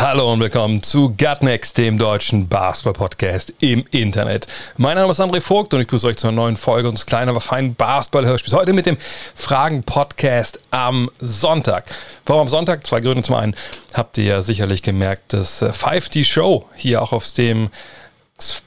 [0.00, 4.46] Hallo und willkommen zu Gutnext, dem deutschen Basketball-Podcast im Internet.
[4.78, 7.28] Mein Name ist André Vogt und ich begrüße euch zu einer neuen Folge unseres kleinen,
[7.28, 8.54] aber feinen Basketball-Hörspiels.
[8.54, 8.96] Heute mit dem
[9.34, 11.84] Fragen-Podcast am Sonntag.
[12.24, 12.86] Warum am Sonntag?
[12.86, 13.22] Zwei Gründe.
[13.22, 13.54] Zum einen
[13.92, 17.68] habt ihr ja sicherlich gemerkt, dass 5D Show hier auch auf dem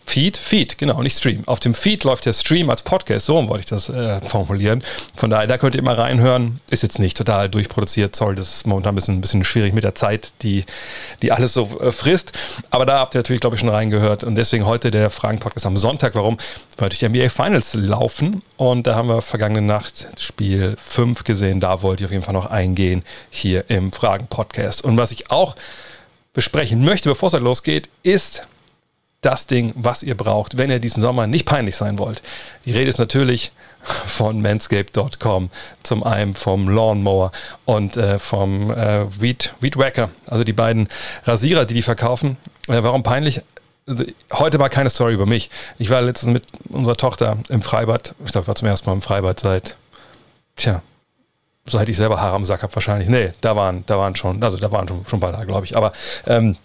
[0.06, 1.42] Feed, Feed, genau, nicht Stream.
[1.48, 4.84] Auf dem Feed läuft der Stream als Podcast, so wollte ich das äh, formulieren.
[5.16, 6.60] Von daher, da könnt ihr immer reinhören.
[6.70, 9.84] Ist jetzt nicht total durchproduziert, sorry, das ist momentan ein bisschen, ein bisschen schwierig mit
[9.84, 10.66] der Zeit, die,
[11.22, 12.34] die alles so äh, frisst.
[12.70, 14.24] Aber da habt ihr natürlich, glaube ich, schon reingehört.
[14.24, 16.14] Und deswegen heute der Fragen-Podcast am Sonntag.
[16.16, 16.38] Warum?
[16.78, 18.44] Weil durch die NBA Finals laufen.
[18.58, 21.60] Und da haben wir vergangene Nacht Spiel 5 gesehen.
[21.60, 24.84] Da wollte ich auf jeden Fall noch eingehen hier im Fragen-Podcast.
[24.84, 25.56] Und was ich auch
[26.34, 28.48] besprechen möchte, bevor es halt losgeht, ist
[29.24, 32.22] das Ding, was ihr braucht, wenn ihr diesen Sommer nicht peinlich sein wollt.
[32.66, 33.52] Die Rede ist natürlich
[33.84, 35.50] von manscape.com,
[35.84, 37.32] zum einen vom Lawnmower
[37.66, 40.88] und äh, vom äh, Weed, Weed Wacker, also die beiden
[41.26, 42.38] Rasierer, die die verkaufen.
[42.68, 43.42] Äh, warum peinlich?
[43.86, 45.50] Also, heute mal keine Story über mich.
[45.78, 48.16] Ich war letztens mit unserer Tochter im Freibad.
[48.26, 49.76] Ich glaube, ich war zum ersten Mal im Freibad seit,
[50.56, 50.82] tja,
[51.66, 53.10] seit ich selber Haare am Sack habe wahrscheinlich.
[53.10, 55.66] Nee, da waren, da waren schon, also da waren schon, schon ein paar da, glaube
[55.66, 55.76] ich.
[55.76, 55.92] Aber
[56.26, 56.56] ähm,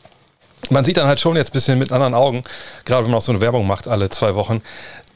[0.71, 2.43] man sieht dann halt schon jetzt ein bisschen mit anderen Augen,
[2.85, 4.63] gerade wenn man auch so eine Werbung macht alle zwei Wochen,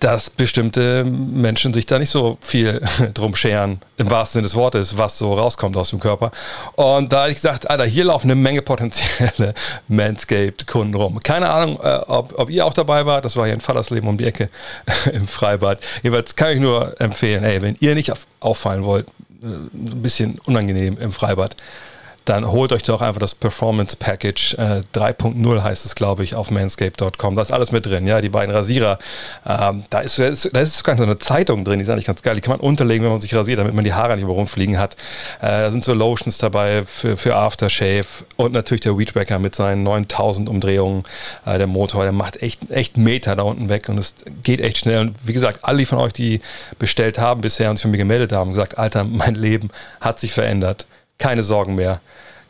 [0.03, 2.83] dass bestimmte Menschen sich da nicht so viel
[3.15, 6.33] drum scheren, im wahrsten Sinne des Wortes, was so rauskommt aus dem Körper.
[6.75, 9.55] Und da habe ich gesagt, Alter, hier laufen eine Menge potenzielle
[9.89, 11.21] Manscaped-Kunden rum.
[11.21, 14.19] Keine Ahnung, äh, ob, ob ihr auch dabei wart, das war hier in Vatersleben um
[14.19, 14.49] die Ecke
[15.13, 15.79] im Freibad.
[16.03, 19.07] Jedenfalls kann ich nur empfehlen, ey, wenn ihr nicht auffallen wollt,
[19.43, 21.55] äh, ein bisschen unangenehm im Freibad,
[22.25, 26.51] dann holt euch doch einfach das Performance Package äh, 3.0 heißt es, glaube ich, auf
[26.51, 27.35] manscape.com.
[27.35, 28.99] Da ist alles mit drin, ja, die beiden Rasierer.
[29.47, 32.37] Ähm, da, ist, da, ist, sogar so eine Zeitung drin, die ist eigentlich ganz geil.
[32.37, 34.79] Die kann man unterlegen, wenn man sich rasiert, damit man die Haare nicht mehr rumfliegen
[34.79, 34.95] hat.
[35.41, 38.07] Äh, da sind so Lotions dabei für, für Aftershave
[38.37, 41.05] und natürlich der Weedwacker mit seinen 9000 Umdrehungen.
[41.45, 44.79] Äh, der Motor, der macht echt, echt Meter da unten weg und es geht echt
[44.79, 45.01] schnell.
[45.01, 46.41] Und wie gesagt, alle von euch, die
[46.79, 50.33] bestellt haben bisher und sich für mich gemeldet haben, gesagt, Alter, mein Leben hat sich
[50.33, 50.87] verändert
[51.19, 52.01] keine Sorgen mehr,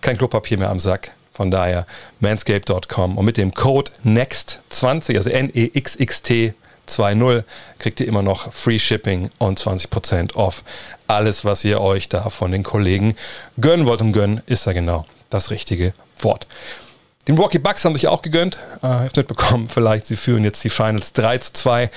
[0.00, 1.12] kein Klopapier mehr am Sack.
[1.32, 1.86] Von daher
[2.20, 6.54] manscape.com und mit dem Code NEXT20, also N-E-X-X-T
[6.86, 7.44] 20
[7.78, 10.62] kriegt ihr immer noch Free Shipping und 20% off.
[11.06, 13.16] Alles, was ihr euch da von den Kollegen
[13.60, 16.46] gönnen wollt und gönnen, ist da genau das richtige Wort.
[17.28, 18.56] Die Milwaukee Bucks haben sich auch gegönnt.
[18.82, 21.90] Äh, ich habe mitbekommen, vielleicht sie führen jetzt die Finals 3 zu 2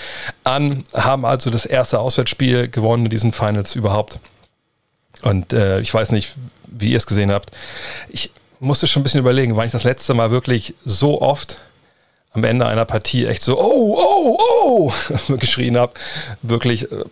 [0.44, 4.20] an, haben also das erste Auswärtsspiel gewonnen in diesen Finals überhaupt.
[5.26, 6.36] Und äh, ich weiß nicht,
[6.68, 7.50] wie ihr es gesehen habt.
[8.10, 11.62] Ich musste schon ein bisschen überlegen, wann ich das letzte Mal wirklich so oft
[12.34, 15.94] am Ende einer Partie echt so, oh, oh, oh, geschrien habe.
[16.44, 17.06] Wirklich, äh,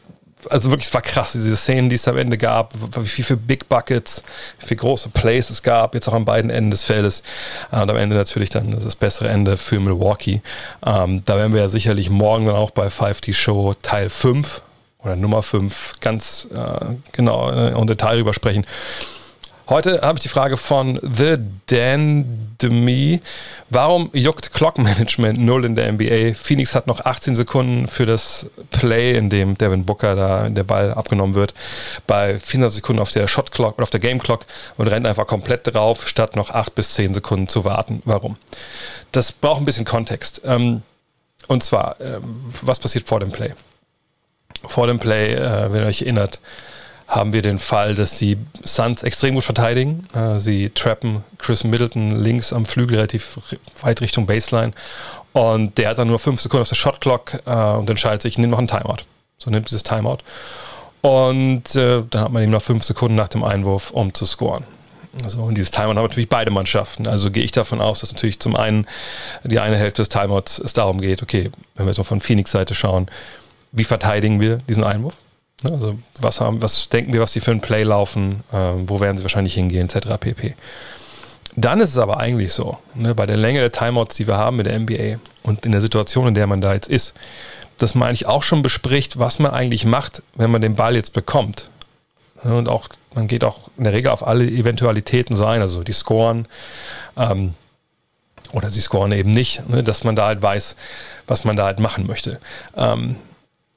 [0.47, 3.67] also wirklich, es war krass, diese Szenen, die es am Ende gab, wie viele Big
[3.67, 4.21] Buckets,
[4.59, 7.23] wie viele große Plays es gab, jetzt auch an beiden Enden des Feldes.
[7.71, 10.43] Und am Ende natürlich dann das bessere Ende für Milwaukee.
[10.85, 14.61] Ähm, da werden wir ja sicherlich morgen dann auch bei 5D Show Teil 5
[15.03, 18.65] oder Nummer 5 ganz äh, genau äh, im Detail drüber sprechen.
[19.69, 21.37] Heute habe ich die Frage von The
[21.67, 23.21] Dandemy.
[23.69, 26.33] Warum juckt Clock Management null in der NBA?
[26.35, 30.93] Phoenix hat noch 18 Sekunden für das Play, in dem Devin Booker da der Ball
[30.93, 31.53] abgenommen wird,
[32.07, 35.27] bei 24 Sekunden auf der Shot Clock oder auf der Game Clock und rennt einfach
[35.27, 38.01] komplett drauf, statt noch 8 bis 10 Sekunden zu warten.
[38.03, 38.35] Warum?
[39.13, 40.41] Das braucht ein bisschen Kontext.
[40.43, 40.81] Ähm,
[41.47, 43.53] und zwar, ähm, was passiert vor dem Play?
[44.65, 46.39] Vor dem Play, äh, wenn ihr euch erinnert,
[47.07, 50.07] haben wir den Fall, dass die Suns extrem gut verteidigen.
[50.13, 53.37] Äh, sie trappen Chris Middleton links am Flügel relativ
[53.81, 54.73] weit Richtung Baseline.
[55.33, 58.51] Und der hat dann nur fünf Sekunden auf der Shotclock äh, und entscheidet sich, nimmt
[58.51, 59.03] noch ein Timeout.
[59.37, 60.19] So nimmt dieses Timeout.
[61.01, 64.63] Und äh, dann hat man ihm noch fünf Sekunden nach dem Einwurf, um zu scoren.
[65.23, 67.07] Also, und dieses Timeout haben natürlich beide Mannschaften.
[67.07, 68.87] Also gehe ich davon aus, dass natürlich zum einen
[69.43, 72.51] die eine Hälfte des Timeouts es darum geht, okay, wenn wir jetzt mal von Phoenix
[72.51, 73.07] Seite schauen,
[73.73, 75.15] wie verteidigen wir diesen Einwurf?
[75.63, 79.01] Ne, also was, haben, was denken wir, was die für ein Play laufen, äh, wo
[79.01, 80.17] werden sie wahrscheinlich hingehen, etc.
[80.19, 80.55] pp.
[81.55, 84.57] Dann ist es aber eigentlich so, ne, bei der Länge der Timeouts, die wir haben
[84.57, 87.13] mit der NBA und in der Situation, in der man da jetzt ist,
[87.77, 91.13] dass man eigentlich auch schon bespricht, was man eigentlich macht, wenn man den Ball jetzt
[91.13, 91.69] bekommt.
[92.43, 95.83] Ne, und auch, man geht auch in der Regel auf alle Eventualitäten so ein, also
[95.83, 96.47] die Scoren
[97.17, 97.55] ähm,
[98.51, 100.75] oder sie scoren eben nicht, ne, dass man da halt weiß,
[101.25, 102.39] was man da halt machen möchte.
[102.75, 103.15] Ähm,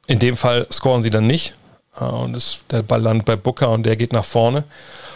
[0.06, 1.54] in dem Fall scoren sie dann nicht
[2.00, 4.64] äh, und es, der Ball landet bei Booker und der geht nach vorne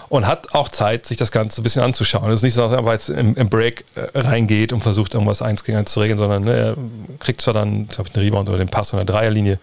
[0.09, 2.29] und hat auch Zeit, sich das Ganze ein bisschen anzuschauen.
[2.31, 5.41] Es ist nicht so, dass er jetzt im, im Break äh, reingeht und versucht, irgendwas
[5.41, 6.77] eins gegen eins zu regeln, sondern ne, er
[7.21, 9.59] kriegt zwar dann, glaube ich, einen Rebound oder den Pass oder Dreierlinie,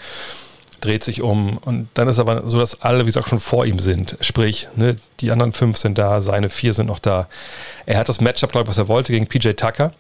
[0.80, 3.80] dreht sich um und dann ist aber so, dass alle, wie gesagt, schon vor ihm
[3.80, 4.18] sind.
[4.22, 7.28] Sprich, ne, die anderen fünf sind da, seine vier sind noch da.
[7.86, 9.92] Er hat das Matchup, glaube ich, was er wollte, gegen PJ Tucker.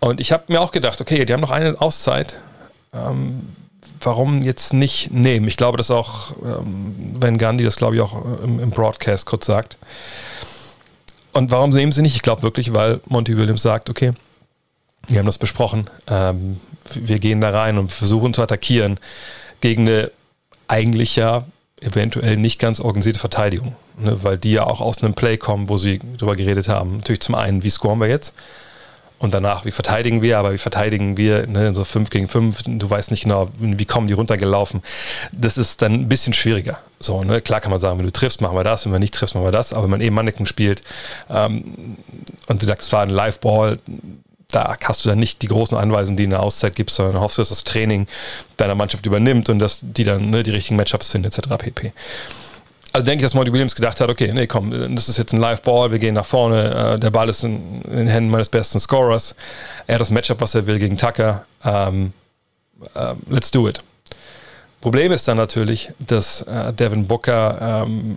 [0.00, 2.36] Und ich habe mir auch gedacht, okay, die haben noch eine Auszeit.
[2.94, 3.48] Ähm,
[4.00, 5.48] warum jetzt nicht nehmen?
[5.48, 9.76] Ich glaube, dass auch ähm, Gandhi das, glaube ich, auch im, im, Broadcast kurz sagt.
[11.32, 12.16] Und warum nehmen sie nicht?
[12.16, 14.12] Ich glaube wirklich, weil Monty Williams sagt, okay,
[15.08, 16.60] wir haben das besprochen, ähm,
[16.94, 18.98] wir gehen da rein und versuchen zu attackieren
[19.60, 20.10] gegen eine
[20.68, 21.44] eigentlich ja
[21.80, 25.76] eventuell nicht ganz organisierte Verteidigung, ne, weil die ja auch aus einem Play kommen, wo
[25.76, 26.98] sie darüber geredet haben.
[26.98, 28.34] Natürlich zum einen, wie scoren wir jetzt?
[29.18, 32.90] Und danach, wie verteidigen wir, aber wie verteidigen wir, ne, so 5 gegen 5, du
[32.90, 34.82] weißt nicht genau, wie kommen die runtergelaufen.
[35.32, 36.78] Das ist dann ein bisschen schwieriger.
[37.00, 37.40] So, ne?
[37.40, 39.46] Klar kann man sagen, wenn du triffst, machen wir das, wenn wir nicht triffst, machen
[39.46, 40.82] wir das, aber wenn man eben Mannequin spielt
[41.30, 41.96] ähm,
[42.46, 43.78] und wie gesagt, es war ein Live-Ball,
[44.50, 47.38] da hast du dann nicht die großen Anweisungen, die in der Auszeit gibst, sondern hoffst,
[47.38, 48.06] dass das Training
[48.58, 51.48] deiner Mannschaft übernimmt und dass die dann ne, die richtigen Matchups finden, etc.
[51.58, 51.92] pp
[52.96, 55.40] also denke ich, dass Monty Williams gedacht hat, okay, nee, komm, das ist jetzt ein
[55.40, 58.80] Live-Ball, wir gehen nach vorne, äh, der Ball ist in, in, den Händen meines besten
[58.80, 59.34] Scorers,
[59.86, 62.14] er hat das Matchup, was er will gegen Tucker, ähm,
[62.94, 63.82] äh, let's do it.
[64.80, 68.16] Problem ist dann natürlich, dass äh, Devin Booker ähm,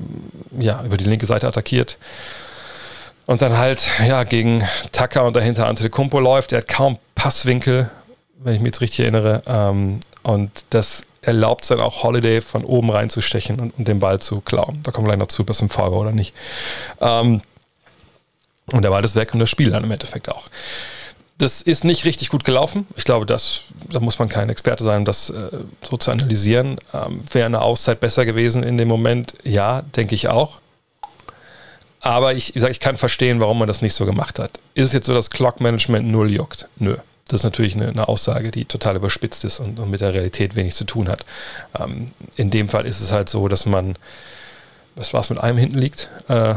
[0.57, 1.97] ja, über die linke Seite attackiert
[3.25, 6.53] und dann halt ja, gegen Tucker und dahinter Antetokounmpo läuft.
[6.53, 7.89] Er hat kaum Passwinkel,
[8.37, 9.41] wenn ich mich jetzt richtig erinnere.
[9.45, 14.19] Ähm, und das erlaubt es dann auch Holiday von oben reinzustechen und, und, den Ball
[14.19, 14.79] zu klauen.
[14.83, 16.33] Da kommen wir gleich noch zu, ob es ein Foul war oder nicht.
[17.01, 17.41] Ähm,
[18.71, 20.47] und der Ball ist weg und das Spiel dann im Endeffekt auch.
[21.37, 22.85] Das ist nicht richtig gut gelaufen.
[22.95, 25.49] Ich glaube, das, da muss man kein Experte sein, um das äh,
[25.89, 26.77] so zu analysieren.
[26.93, 29.35] Ähm, Wäre eine Auszeit besser gewesen in dem Moment?
[29.43, 30.59] Ja, denke ich auch.
[32.01, 34.51] Aber ich, ich, sag, ich kann verstehen, warum man das nicht so gemacht hat.
[34.73, 36.69] Ist es jetzt so, dass Clock Management null juckt?
[36.77, 36.95] Nö.
[37.29, 40.55] Das ist natürlich eine, eine Aussage, die total überspitzt ist und, und, mit der Realität
[40.55, 41.25] wenig zu tun hat.
[41.79, 43.95] Ähm, in dem Fall ist es halt so, dass man,
[44.95, 46.55] was war es, mit einem hinten liegt äh,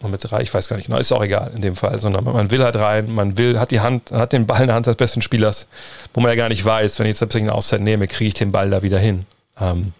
[0.00, 2.24] und mit drei, ich weiß gar nicht genau, ist auch egal in dem Fall, sondern
[2.24, 4.86] man will halt rein, man will, hat die Hand, hat den Ball in der Hand
[4.86, 5.68] des besten Spielers,
[6.14, 8.34] wo man ja gar nicht weiß, wenn ich jetzt tatsächlich eine Auszeit nehme, kriege ich
[8.34, 9.20] den Ball da wieder hin.
[9.60, 9.92] Ähm,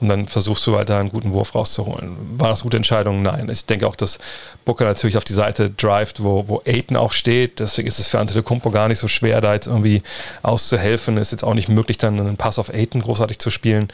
[0.00, 2.16] und dann versuchst du halt da einen guten Wurf rauszuholen.
[2.38, 3.22] War das gute Entscheidung?
[3.22, 3.48] Nein.
[3.50, 4.18] Ich denke auch, dass
[4.64, 7.60] Booker natürlich auf die Seite drivet, wo, wo Aiden auch steht.
[7.60, 10.02] Deswegen ist es für Antetokounmpo gar nicht so schwer, da jetzt irgendwie
[10.42, 11.16] auszuhelfen.
[11.16, 13.88] Ist jetzt auch nicht möglich, dann einen Pass auf Aiden großartig zu spielen.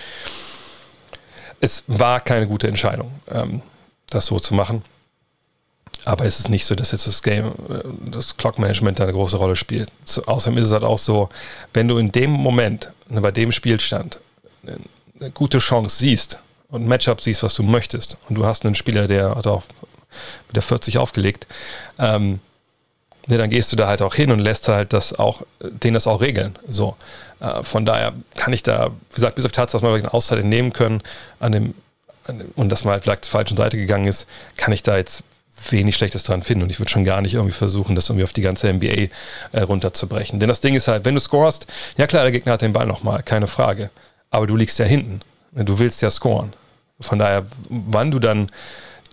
[1.60, 3.62] Es war keine gute Entscheidung, ähm,
[4.10, 4.82] das so zu machen.
[6.04, 9.12] Aber es ist nicht so, dass jetzt das Game, äh, das Clock Management da eine
[9.12, 9.90] große Rolle spielt.
[10.26, 11.28] Außerdem ist es halt auch so,
[11.72, 14.20] wenn du in dem Moment, bei dem Spielstand,
[15.20, 19.08] eine gute Chance siehst und Matchup siehst, was du möchtest, und du hast einen Spieler,
[19.08, 19.62] der hat auch
[20.48, 21.46] mit der 40 aufgelegt,
[21.98, 22.40] ähm,
[23.28, 26.06] ja, dann gehst du da halt auch hin und lässt halt das auch, den das
[26.06, 26.56] auch regeln.
[26.68, 26.96] So.
[27.40, 30.14] Äh, von daher kann ich da, wie gesagt, bis auf die Tatsache, dass wir eine
[30.14, 31.02] Auszeit nehmen können
[31.40, 31.74] an dem,
[32.26, 34.26] an dem, und dass man halt vielleicht zur falschen Seite gegangen ist,
[34.56, 35.24] kann ich da jetzt
[35.70, 36.62] wenig Schlechtes dran finden.
[36.62, 39.08] Und ich würde schon gar nicht irgendwie versuchen, das irgendwie auf die ganze NBA
[39.52, 40.38] äh, runterzubrechen.
[40.38, 42.86] Denn das Ding ist halt, wenn du scorest, ja klar, der Gegner hat den Ball
[42.86, 43.90] nochmal, keine Frage
[44.30, 45.20] aber du liegst ja hinten.
[45.52, 46.52] Du willst ja scoren.
[47.00, 48.48] Von daher, wann du dann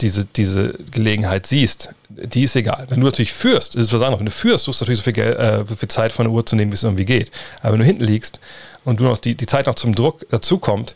[0.01, 2.85] diese, diese Gelegenheit siehst, die ist egal.
[2.89, 4.19] Wenn du natürlich führst, ist es was anderes.
[4.19, 6.45] Wenn du führst, suchst du natürlich so viel, Geld, äh, viel Zeit von der Uhr
[6.45, 7.31] zu nehmen, wie es irgendwie geht.
[7.61, 8.39] Aber wenn du hinten liegst
[8.83, 10.95] und du noch die, die Zeit noch zum Druck dazukommt,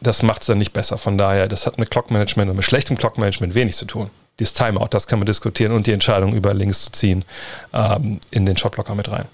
[0.00, 0.98] das macht es dann nicht besser.
[0.98, 4.10] Von daher, das hat mit Clockmanagement und mit schlechtem Clockmanagement wenig zu tun.
[4.38, 7.24] Dieses Timeout, das kann man diskutieren und die Entscheidung über links zu ziehen
[7.72, 9.24] ähm, in den Shotblocker mit rein.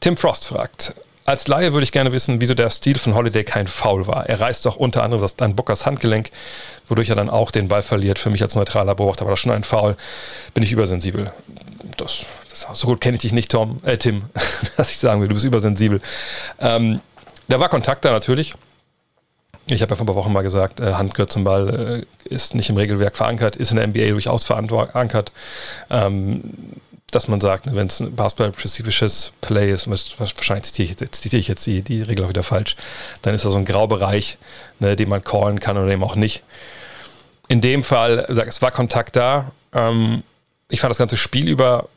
[0.00, 3.66] Tim Frost fragt, als Laie würde ich gerne wissen, wieso der Stil von Holiday kein
[3.66, 4.26] Foul war.
[4.26, 6.30] Er reißt doch unter anderem das an Bookers Handgelenk,
[6.88, 8.18] wodurch er dann auch den Ball verliert.
[8.18, 9.96] Für mich als neutraler Beobachter war das schon ein Foul.
[10.54, 11.32] Bin ich übersensibel.
[11.96, 14.22] Das, das so gut kenne ich dich nicht, Tom, äh, Tim,
[14.76, 16.00] dass ich sagen will, du bist übersensibel.
[16.58, 17.00] Ähm,
[17.48, 18.54] da war Kontakt da natürlich.
[19.66, 22.28] Ich habe ja vor ein paar Wochen mal gesagt, äh, Hand gehört zum Ball, äh,
[22.28, 25.32] ist nicht im Regelwerk verankert, ist in der NBA durchaus verankert.
[25.90, 26.42] Ähm,
[27.10, 31.40] dass man sagt, ne, wenn es ein basketball-spezifisches Play ist, wahrscheinlich zitiere ich, jetzt, zitiere
[31.40, 32.76] ich jetzt die, die Regel auch wieder falsch,
[33.22, 34.38] dann ist da so ein Graubereich,
[34.78, 36.42] ne, den man callen kann oder eben auch nicht.
[37.48, 39.50] In dem Fall, es war Kontakt da.
[39.72, 40.22] Ähm,
[40.68, 41.88] ich fand das ganze Spiel über,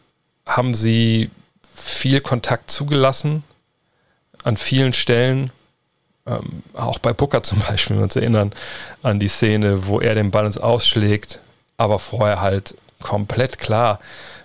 [0.48, 1.30] haben sie
[1.74, 3.44] viel Kontakt zugelassen
[4.44, 5.52] an vielen Stellen.
[6.26, 8.54] Ähm, auch bei Booker zum Beispiel, wenn wir uns erinnern
[9.02, 11.40] an die Szene, wo er den Ball ins Ausschlägt,
[11.78, 14.00] aber vorher halt komplett klar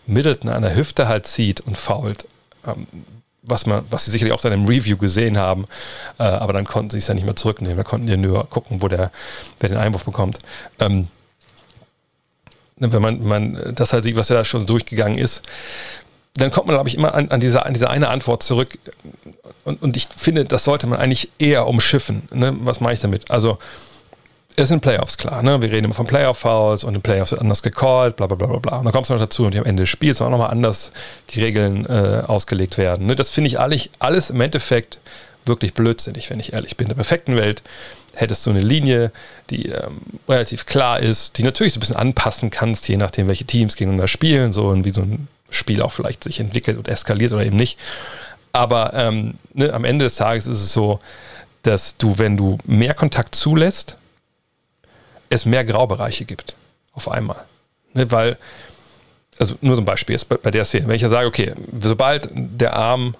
[0.06, 2.26] Middleton an der Hüfte halt zieht und fault.
[2.66, 2.86] Ähm,
[3.42, 5.66] was, man, was sie sicherlich auch dann im Review gesehen haben,
[6.18, 7.76] äh, aber dann konnten sie es ja nicht mehr zurücknehmen.
[7.76, 9.10] Da konnten die nur gucken, wo der,
[9.58, 10.38] wer den Einwurf bekommt.
[10.78, 11.08] Ähm,
[12.76, 15.42] wenn man, man das halt sieht, was ja da schon durchgegangen ist,
[16.34, 18.78] dann kommt man, glaube ich, immer an, an, diese, an diese eine Antwort zurück.
[19.64, 22.28] Und, und ich finde, das sollte man eigentlich eher umschiffen.
[22.32, 22.56] Ne?
[22.60, 23.30] Was mache ich damit?
[23.30, 23.58] Also,
[24.58, 25.42] es sind Playoffs, klar.
[25.42, 25.60] Ne?
[25.62, 28.78] Wir reden immer von Playoff-Fouls und in Playoffs wird anders gecallt, bla bla bla bla.
[28.78, 30.92] Und dann kommst du noch dazu und am Ende des Spiels auch nochmal anders
[31.30, 33.06] die Regeln äh, ausgelegt werden.
[33.06, 33.16] Ne?
[33.16, 34.98] Das finde ich alles, alles im Endeffekt
[35.46, 36.86] wirklich blödsinnig, wenn ich ehrlich bin.
[36.86, 37.62] In der perfekten Welt
[38.14, 39.12] hättest du eine Linie,
[39.50, 43.44] die ähm, relativ klar ist, die natürlich so ein bisschen anpassen kannst, je nachdem, welche
[43.44, 47.32] Teams gegeneinander spielen, so und wie so ein Spiel auch vielleicht sich entwickelt und eskaliert
[47.32, 47.78] oder eben nicht.
[48.52, 50.98] Aber ähm, ne, am Ende des Tages ist es so,
[51.62, 53.96] dass du, wenn du mehr Kontakt zulässt,
[55.30, 56.54] es mehr Graubereiche gibt.
[56.92, 57.44] Auf einmal.
[57.94, 58.37] Ne, weil,
[59.38, 61.54] also nur so ein Beispiel ist bei, bei der Szene, wenn ich ja sage, okay,
[61.80, 63.14] sobald der Arm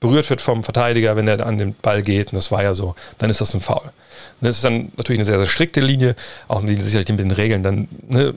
[0.00, 2.94] berührt wird vom Verteidiger, wenn er an den Ball geht, und das war ja so,
[3.18, 3.92] dann ist das ein Foul.
[4.40, 6.16] Das ist dann natürlich eine sehr, sehr strikte Linie,
[6.48, 8.34] auch Linie sicherlich mit den Regeln, dann, ne,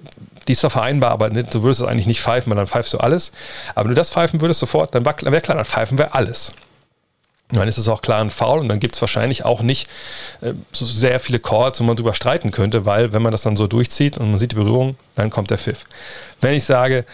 [0.47, 2.93] die ist zwar vereinbar, aber ne, du würdest es eigentlich nicht pfeifen, weil dann pfeifst
[2.93, 3.31] du alles.
[3.73, 6.53] Aber wenn du das pfeifen würdest sofort, dann wäre klar, dann pfeifen wir alles.
[7.49, 9.87] Dann ist es auch klar ein Foul und dann gibt es wahrscheinlich auch nicht
[10.41, 13.55] äh, so sehr viele Calls, wo man drüber streiten könnte, weil wenn man das dann
[13.55, 15.85] so durchzieht und man sieht die Berührung, dann kommt der Pfiff.
[16.41, 17.05] Wenn ich sage,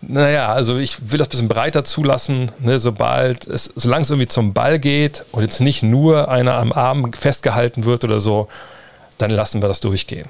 [0.00, 4.28] naja, also ich will das ein bisschen breiter zulassen, ne, sobald es, solange es irgendwie
[4.28, 8.48] zum Ball geht und jetzt nicht nur einer am Arm festgehalten wird oder so,
[9.18, 10.28] dann lassen wir das durchgehen.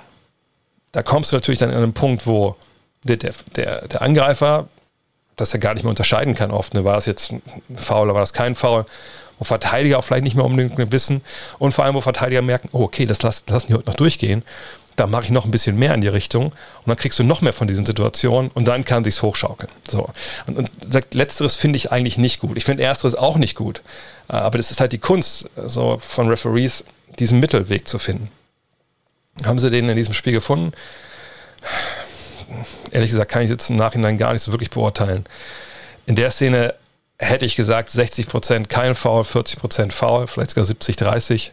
[0.92, 2.56] Da kommst du natürlich dann an einen Punkt, wo
[3.04, 3.32] der, der,
[3.86, 4.68] der Angreifer
[5.36, 6.74] das ja gar nicht mehr unterscheiden kann oft.
[6.74, 6.84] Ne?
[6.84, 7.42] War das jetzt ein
[7.76, 8.84] Foul oder war das kein Foul?
[9.40, 11.22] Wo Verteidiger auch vielleicht nicht mehr unbedingt wissen
[11.58, 14.44] und vor allem, wo Verteidiger merken, oh, okay, das lassen, die heute noch durchgehen,
[14.96, 17.40] da mache ich noch ein bisschen mehr in die Richtung und dann kriegst du noch
[17.40, 19.72] mehr von diesen Situationen und dann kann sich's hochschaukeln.
[19.88, 20.10] So.
[20.46, 22.58] Und, und letzteres finde ich eigentlich nicht gut.
[22.58, 23.80] Ich finde ersteres auch nicht gut.
[24.28, 26.84] Äh, aber das ist halt die Kunst so von Referees,
[27.18, 28.30] diesen Mittelweg zu finden.
[29.44, 30.72] Haben sie den in diesem Spiel gefunden?
[32.90, 35.24] Ehrlich gesagt kann ich jetzt im Nachhinein gar nicht so wirklich beurteilen.
[36.04, 36.74] In der Szene
[37.20, 41.52] hätte ich gesagt, 60 Prozent kein Foul, 40 Prozent Foul, vielleicht sogar 70, 30.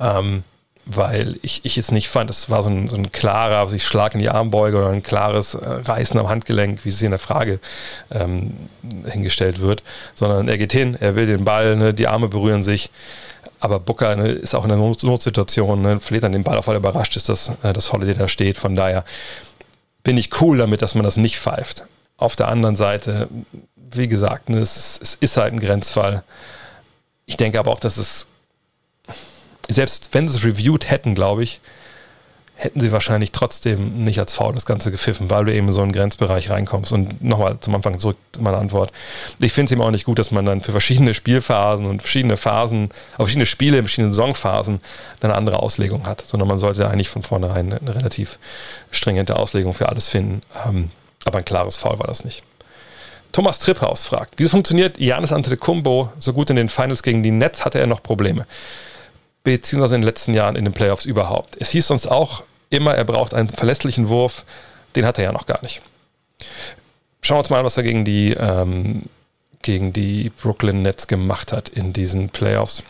[0.00, 0.44] Ähm,
[0.90, 4.14] weil ich, ich jetzt nicht fand, das war so ein, so ein klarer, sich Schlag
[4.14, 7.18] in die Armbeuge oder ein klares äh, Reißen am Handgelenk, wie es hier in der
[7.18, 7.60] Frage
[8.10, 8.54] ähm,
[9.04, 9.82] hingestellt wird,
[10.14, 12.90] sondern er geht hin, er will den Ball, ne, die Arme berühren sich.
[13.60, 16.68] Aber Booker ne, ist auch in einer Not Notsituation, ne, verliert dann den Ball, auf
[16.68, 18.56] einmal überrascht ist, dass, äh, dass Holiday da steht.
[18.56, 19.04] Von daher
[20.04, 21.84] bin ich cool damit, dass man das nicht pfeift.
[22.16, 23.28] Auf der anderen Seite
[23.90, 26.22] wie gesagt, ne, es, es, ist halt ein Grenzfall.
[27.26, 28.26] Ich denke aber auch, dass es,
[29.68, 31.60] selbst wenn sie es reviewed hätten, glaube ich,
[32.58, 35.80] hätten sie wahrscheinlich trotzdem nicht als Foul das Ganze gepfiffen, weil du eben in so
[35.80, 36.92] einen Grenzbereich reinkommst.
[36.92, 38.90] Und nochmal zum Anfang zurück meine Antwort.
[39.38, 42.36] Ich finde es eben auch nicht gut, dass man dann für verschiedene Spielphasen und verschiedene
[42.36, 44.80] Phasen, verschiedene Spiele, verschiedene Saisonphasen
[45.20, 48.40] dann eine andere Auslegung hat, sondern man sollte eigentlich von vornherein eine relativ
[48.90, 50.42] stringente Auslegung für alles finden.
[50.66, 50.90] Ähm,
[51.24, 52.42] aber ein klares Foul war das nicht.
[53.32, 57.64] Thomas Tripphaus fragt, wieso funktioniert Janis Antetokounmpo so gut in den Finals gegen die Nets?
[57.64, 58.46] Hatte er noch Probleme?
[59.44, 61.56] Beziehungsweise in den letzten Jahren in den Playoffs überhaupt.
[61.60, 64.44] Es hieß sonst auch immer, er braucht einen verlässlichen Wurf.
[64.96, 65.82] Den hat er ja noch gar nicht.
[67.22, 69.04] Schauen wir uns mal an, was er gegen die, ähm,
[69.62, 72.82] gegen die Brooklyn Nets gemacht hat in diesen Playoffs.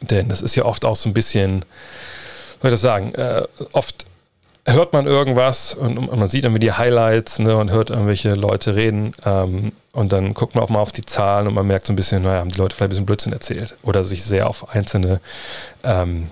[0.00, 1.64] Denn das ist ja oft auch so ein bisschen,
[2.60, 4.06] soll ich das sagen, äh, oft
[4.72, 8.74] hört man irgendwas und, und man sieht irgendwie die Highlights ne, und hört irgendwelche Leute
[8.74, 9.12] reden.
[9.24, 11.96] Ähm, und dann guckt man auch mal auf die Zahlen und man merkt so ein
[11.96, 15.20] bisschen, naja, haben die Leute vielleicht ein bisschen Blödsinn erzählt oder sich sehr auf einzelne,
[15.82, 16.30] ähm,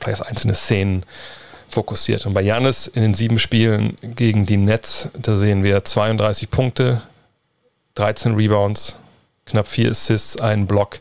[0.00, 1.04] vielleicht auf einzelne Szenen
[1.68, 2.26] fokussiert.
[2.26, 7.02] Und bei Janis in den sieben Spielen gegen die Nets, da sehen wir 32 Punkte,
[7.94, 8.96] 13 Rebounds,
[9.46, 11.00] knapp vier Assists, einen Block,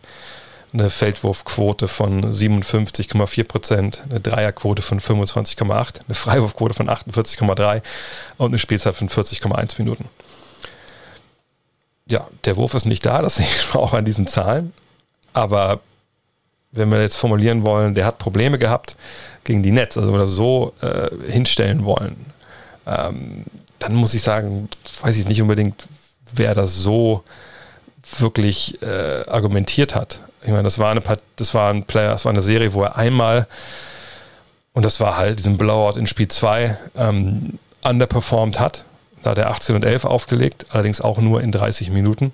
[0.74, 7.82] eine Feldwurfquote von 57,4 Prozent, eine Dreierquote von 25,8, eine Freiwurfquote von 48,3%
[8.38, 10.06] und eine Spielzeit von 40,1 Minuten.
[12.08, 14.74] Ja, der Wurf ist nicht da, das sieht man auch an diesen Zahlen.
[15.34, 15.82] Aber
[16.72, 18.96] wenn wir jetzt formulieren wollen, der hat Probleme gehabt
[19.44, 22.26] gegen die Netz, also wenn wir das so äh, hinstellen wollen,
[22.88, 23.46] ähm,
[23.80, 24.70] dann muss ich sagen,
[25.02, 25.88] weiß ich nicht unbedingt,
[26.34, 27.24] wer das so
[28.20, 30.22] wirklich äh, argumentiert hat.
[30.44, 31.02] Ich meine, das war eine,
[31.36, 33.48] das war ein Player, das war eine Serie, wo er einmal,
[34.74, 38.86] und das war halt diesen Blowout in Spiel 2, ähm, underperformed hat.
[39.22, 42.32] Da hat er 18 und 11 aufgelegt, allerdings auch nur in 30 Minuten.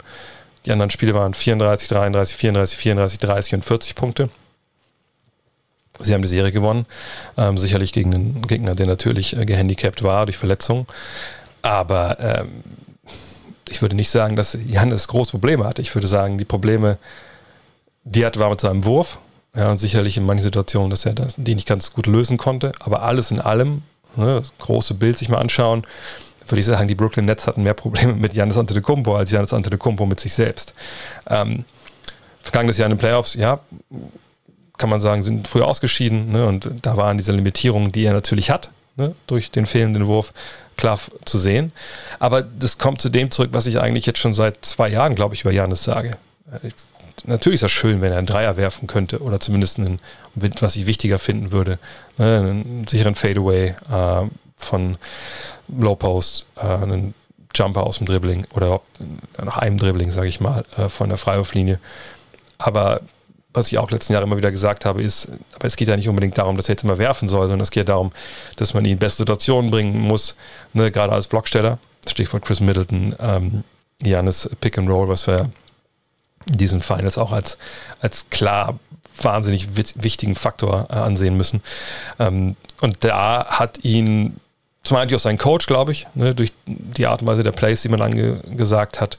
[0.65, 4.29] Die anderen Spiele waren 34, 33, 34, 34, 30 und 40 Punkte.
[5.99, 6.85] Sie haben die Serie gewonnen,
[7.37, 10.85] ähm, sicherlich gegen einen Gegner, der natürlich äh, gehandicapt war durch Verletzungen.
[11.61, 12.63] Aber ähm,
[13.69, 15.81] ich würde nicht sagen, dass Janis große Probleme hatte.
[15.81, 16.97] Ich würde sagen, die Probleme,
[18.03, 19.17] die er hatte, war mit seinem Wurf.
[19.55, 22.73] Ja, und sicherlich in manchen Situationen, dass er das, die nicht ganz gut lösen konnte.
[22.79, 23.81] Aber alles in allem,
[24.15, 25.85] ne, das große Bild sich mal anschauen,
[26.47, 30.05] würde ich sagen, die Brooklyn Nets hatten mehr Probleme mit Janis Antetokounmpo als Janis Antetokounmpo
[30.05, 30.73] mit sich selbst.
[31.29, 31.65] Ähm,
[32.41, 33.59] vergangenes Jahr in den Playoffs, ja,
[34.77, 36.31] kann man sagen, sind früher ausgeschieden.
[36.31, 40.33] Ne, und da waren diese Limitierungen, die er natürlich hat, ne, durch den fehlenden Wurf,
[40.75, 41.71] klar zu sehen.
[42.19, 45.35] Aber das kommt zu dem zurück, was ich eigentlich jetzt schon seit zwei Jahren, glaube
[45.35, 46.17] ich, über Janis sage.
[46.63, 46.73] Ich,
[47.25, 49.99] natürlich ist das schön, wenn er einen Dreier werfen könnte oder zumindest einen,
[50.35, 51.79] was ich wichtiger finden würde,
[52.17, 54.97] ne, einen sicheren Fadeaway äh, von
[55.67, 57.13] Low Post, äh, einen
[57.55, 58.81] Jumper aus dem Dribbling oder
[59.43, 61.79] nach einem Dribbling, sage ich mal, äh, von der Freiwurflinie.
[62.57, 63.01] Aber
[63.57, 66.07] was ich auch letzten Jahre immer wieder gesagt habe, ist, aber es geht ja nicht
[66.07, 68.11] unbedingt darum, dass er jetzt immer werfen soll, sondern es geht darum,
[68.55, 70.35] dass man ihn in beste Situationen bringen muss,
[70.73, 71.79] ne, gerade als Blocksteller.
[72.07, 73.63] Stichwort Chris Middleton, ähm,
[74.01, 75.49] Janis Pick and Roll, was wir
[76.45, 77.57] in diesen Finals auch als,
[77.99, 78.79] als klar
[79.21, 81.61] wahnsinnig wichtigen Faktor äh, ansehen müssen.
[82.19, 84.39] Ähm, und da hat ihn
[84.83, 87.81] zum einen auch sein Coach, glaube ich, ne, durch die Art und Weise der Plays,
[87.81, 88.97] die man angesagt.
[88.97, 89.17] Da hat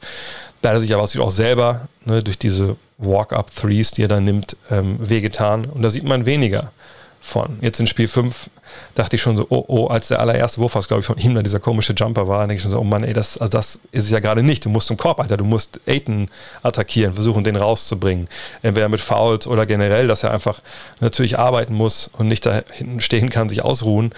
[0.62, 5.66] er sich aber auch selber ne, durch diese Walk-Up-Threes, die er dann nimmt, ähm, wehgetan.
[5.66, 6.72] Und da sieht man weniger
[7.20, 7.58] von.
[7.60, 8.48] Jetzt in Spiel 5
[8.94, 11.34] dachte ich schon so, oh, oh, als der allererste Wurf, was glaube ich von ihm
[11.34, 13.80] dann dieser komische Jumper war, denke ich schon so, oh Mann, ey, das, also das
[13.92, 14.64] ist es ja gerade nicht.
[14.64, 16.28] Du musst zum Korb, Alter, du musst Aiton
[16.62, 18.28] attackieren, versuchen, den rauszubringen.
[18.62, 20.60] Entweder mit Fouls oder generell, dass er einfach
[21.00, 24.12] natürlich arbeiten muss und nicht da hinten stehen kann, sich ausruhen,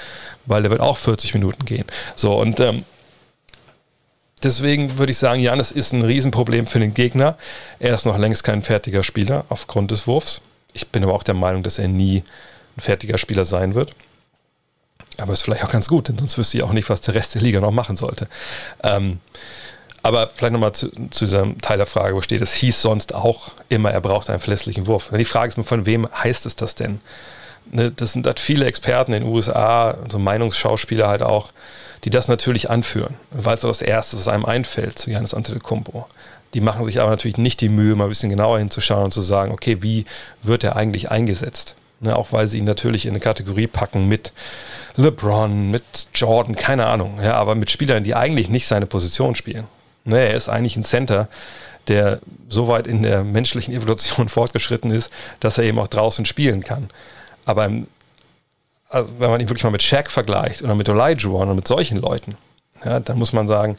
[0.47, 1.85] weil der wird auch 40 Minuten gehen.
[2.16, 2.85] So, und ähm,
[4.42, 7.37] Deswegen würde ich sagen, Janis ist ein Riesenproblem für den Gegner.
[7.78, 10.40] Er ist noch längst kein fertiger Spieler aufgrund des Wurfs.
[10.73, 12.23] Ich bin aber auch der Meinung, dass er nie
[12.76, 13.90] ein fertiger Spieler sein wird.
[15.18, 17.35] Aber ist vielleicht auch ganz gut, denn sonst wüsste ich auch nicht, was der Rest
[17.35, 18.28] der Liga noch machen sollte.
[18.82, 19.20] Ähm,
[20.02, 23.50] aber vielleicht nochmal zu, zu diesem Teil der Frage, wo steht, es hieß sonst auch
[23.68, 25.11] immer, er braucht einen verlässlichen Wurf.
[25.14, 27.00] Die Frage ist, von wem heißt es das denn?
[27.71, 31.52] Ne, das sind halt viele Experten in den USA, so Meinungsschauspieler halt auch,
[32.04, 36.06] die das natürlich anführen, weil es das Erste, was einem einfällt zu Janis Antetokounmpo.
[36.54, 39.21] Die machen sich aber natürlich nicht die Mühe, mal ein bisschen genauer hinzuschauen und zu
[39.21, 40.04] sagen, okay, wie
[40.43, 41.76] wird er eigentlich eingesetzt?
[42.00, 44.32] Ne, auch weil sie ihn natürlich in eine Kategorie packen mit
[44.97, 45.84] LeBron, mit
[46.15, 49.67] Jordan, keine Ahnung, ja, aber mit Spielern, die eigentlich nicht seine Position spielen.
[50.06, 51.28] Ne, er ist eigentlich ein Center,
[51.89, 55.10] der so weit in der menschlichen Evolution fortgeschritten ist,
[55.41, 56.89] dass er eben auch draußen spielen kann.
[57.45, 57.86] Aber im
[58.90, 61.98] also wenn man ihn wirklich mal mit Shaq vergleicht oder mit Elijah oder mit solchen
[61.98, 62.36] Leuten,
[62.84, 63.78] ja, dann muss man sagen,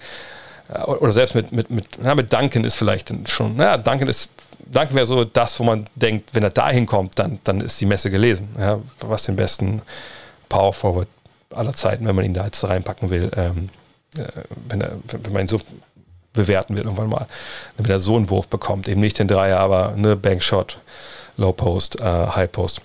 [0.73, 4.31] äh, oder selbst mit, mit, mit, ja, mit Duncan ist vielleicht schon, naja, Duncan ist,
[4.71, 7.85] Duncan wäre so das, wo man denkt, wenn er dahin kommt, dann, dann ist die
[7.85, 8.49] Messe gelesen.
[8.57, 9.81] Ja, was den besten
[10.47, 11.07] Power Forward
[11.49, 13.69] aller Zeiten, wenn man ihn da jetzt reinpacken will, ähm,
[14.17, 14.23] äh,
[14.69, 15.59] wenn, er, wenn man ihn so
[16.33, 17.27] bewerten will irgendwann mal,
[17.77, 20.79] wenn er so einen Wurf bekommt, eben nicht den Dreier, aber eine Bankshot,
[21.35, 22.81] Low Post, äh, High Post.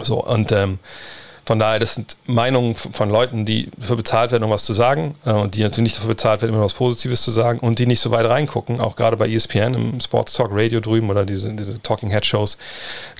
[0.00, 0.78] So, und ähm,
[1.46, 5.14] von daher, das sind Meinungen von Leuten, die dafür bezahlt werden, um was zu sagen
[5.24, 7.86] äh, und die natürlich nicht dafür bezahlt werden, immer was Positives zu sagen und die
[7.86, 8.80] nicht so weit reingucken.
[8.80, 12.58] Auch gerade bei ESPN im Sports Talk Radio drüben oder diese, diese Talking Head Shows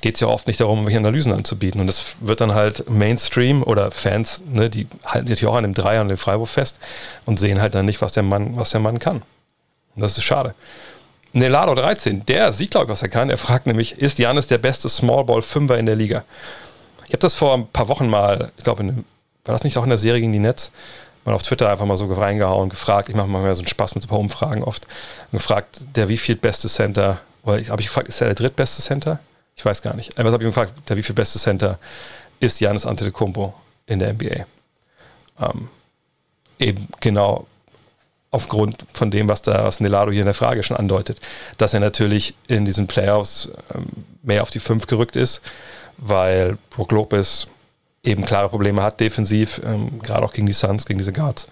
[0.01, 1.81] geht es ja oft nicht darum, welche Analysen anzubieten.
[1.81, 5.63] Und das wird dann halt Mainstream oder Fans, ne, die halten sich natürlich auch an
[5.63, 6.81] dem Dreier und dem Freiwurf fest
[7.27, 9.23] und sehen halt dann nicht, was der Mann, was der Mann kann.
[9.95, 10.55] Und das ist schade.
[11.33, 13.31] Nelado 13, der sieht, glaube ich, was er kann.
[13.31, 16.25] Er fragt nämlich, ist Janis der beste Smallball-Fünfer in der Liga?
[17.07, 19.91] Ich habe das vor ein paar Wochen mal, ich glaube, war das nicht auch in
[19.91, 20.73] der Serie gegen die Netz?
[21.25, 23.09] Mal auf Twitter einfach mal so reingehauen, gefragt.
[23.09, 24.87] Ich mache mal so einen Spaß mit so ein paar Umfragen oft.
[25.33, 29.19] gefragt, der wie viel beste Center, oder habe ich gefragt, ist er der drittbeste Center?
[29.57, 30.17] Ich weiß gar nicht.
[30.17, 31.79] Was habe ich gefragt, der wie viel beste Center
[32.41, 33.55] ist Janis Antetokounmpo
[33.87, 34.47] in der NBA?
[35.41, 35.69] Ähm,
[36.59, 37.47] eben genau
[38.31, 41.21] aufgrund von dem, was da was Nelado hier in der Frage schon andeutet,
[41.57, 43.87] dass er natürlich in diesen Playoffs ähm,
[44.23, 45.41] mehr auf die 5 gerückt ist
[45.99, 47.47] weil Brook Lopez
[48.03, 51.49] eben klare Probleme hat defensiv, ähm, gerade auch gegen die Suns, gegen diese Guards.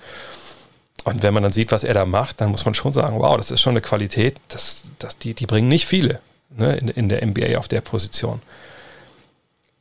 [1.04, 3.36] Und wenn man dann sieht, was er da macht, dann muss man schon sagen, wow,
[3.36, 7.08] das ist schon eine Qualität, das, das, die, die bringen nicht viele ne, in, in
[7.08, 8.40] der NBA auf der Position.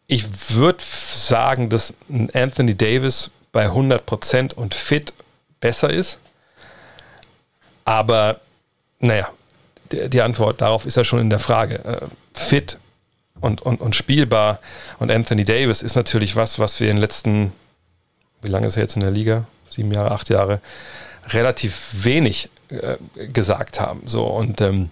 [0.08, 1.94] Ich würde sagen, dass
[2.34, 5.14] Anthony Davis bei 100% und fit
[5.62, 6.20] besser ist.
[7.86, 8.42] Aber
[9.00, 9.30] naja,
[9.92, 11.86] die, die Antwort darauf ist ja schon in der Frage.
[11.86, 12.80] Äh, fit
[13.44, 14.60] und, und, und spielbar.
[15.00, 17.52] Und Anthony Davis ist natürlich was, was wir in den letzten,
[18.42, 19.46] wie lange ist er jetzt in der Liga?
[19.70, 20.62] Sieben Jahre, acht Jahre,
[21.28, 24.04] relativ wenig äh, gesagt haben.
[24.06, 24.92] So und ähm,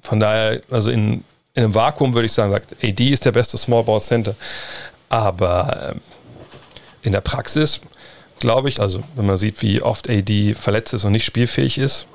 [0.00, 3.58] von daher, also in, in einem Vakuum würde ich sagen, sagt, AD ist der beste
[3.58, 4.36] Small Ball Center.
[5.08, 7.80] Aber äh, in der Praxis
[8.38, 12.06] glaube ich, also wenn man sieht, wie oft AD verletzt ist und nicht spielfähig ist,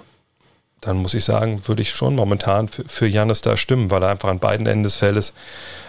[0.81, 4.29] dann muss ich sagen, würde ich schon momentan für Janis da stimmen, weil er einfach
[4.29, 5.33] an beiden Enden des Feldes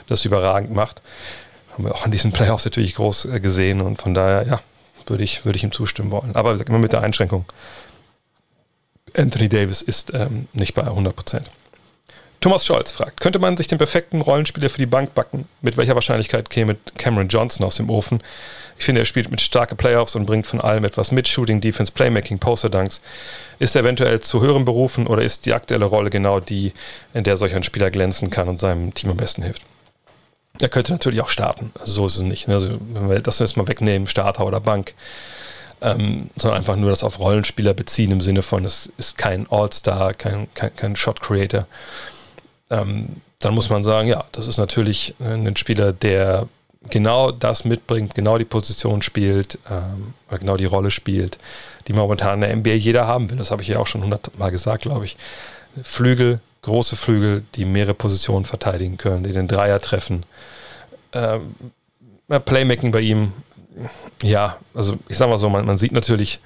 [0.07, 1.03] das überragend macht.
[1.72, 4.61] Haben wir auch an diesen Playoffs natürlich groß äh, gesehen und von daher, ja,
[5.07, 6.35] würde ich, würde ich ihm zustimmen wollen.
[6.35, 7.44] Aber wie gesagt, immer mit der Einschränkung.
[9.16, 11.48] Anthony Davis ist ähm, nicht bei 100 Prozent.
[12.40, 15.48] Thomas Scholz fragt, könnte man sich den perfekten Rollenspieler für die Bank backen?
[15.61, 18.22] Mit welcher Wahrscheinlichkeit käme Cameron Johnson aus dem Ofen?
[18.78, 21.26] Ich finde, er spielt mit starke Playoffs und bringt von allem etwas mit.
[21.28, 23.00] Shooting, Defense, Playmaking, Poster-Dunks.
[23.58, 26.72] Ist er eventuell zu höheren berufen oder ist die aktuelle Rolle genau die,
[27.12, 29.62] in der solch ein Spieler glänzen kann und seinem Team am besten hilft?
[30.60, 31.72] Er könnte natürlich auch starten.
[31.78, 32.48] Also so ist es nicht.
[32.48, 34.94] Also, wenn wir das jetzt mal wegnehmen, Starter oder Bank,
[35.80, 40.14] ähm, sondern einfach nur das auf Rollenspieler beziehen im Sinne von, es ist kein All-Star,
[40.14, 41.66] kein, kein, kein Shot-Creator
[42.70, 46.48] ähm, dann muss man sagen, ja, das ist natürlich ein Spieler, der
[46.90, 51.38] genau das mitbringt, genau die Position spielt, ähm, oder genau die Rolle spielt,
[51.87, 53.38] die momentan in der NBA jeder haben will.
[53.38, 55.16] Das habe ich ja auch schon hundertmal gesagt, glaube ich.
[55.83, 60.24] Flügel, große Flügel, die mehrere Positionen verteidigen können, die den Dreier treffen.
[61.12, 61.55] Ähm,
[62.44, 63.33] Playmaking bei ihm,
[64.22, 66.40] ja, also ich sage mal so, man, man sieht natürlich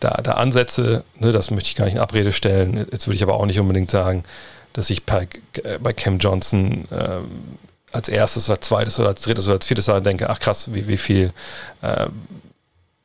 [0.00, 2.86] da, da Ansätze, ne, das möchte ich gar nicht in Abrede stellen.
[2.92, 4.22] Jetzt würde ich aber auch nicht unbedingt sagen,
[4.72, 5.28] dass ich bei,
[5.62, 7.24] äh, bei Cam Johnson ähm,
[7.94, 10.88] als erstes, als zweites oder als drittes oder als viertes Mal denke, ach krass, wie,
[10.88, 11.32] wie viel,
[11.80, 12.06] äh,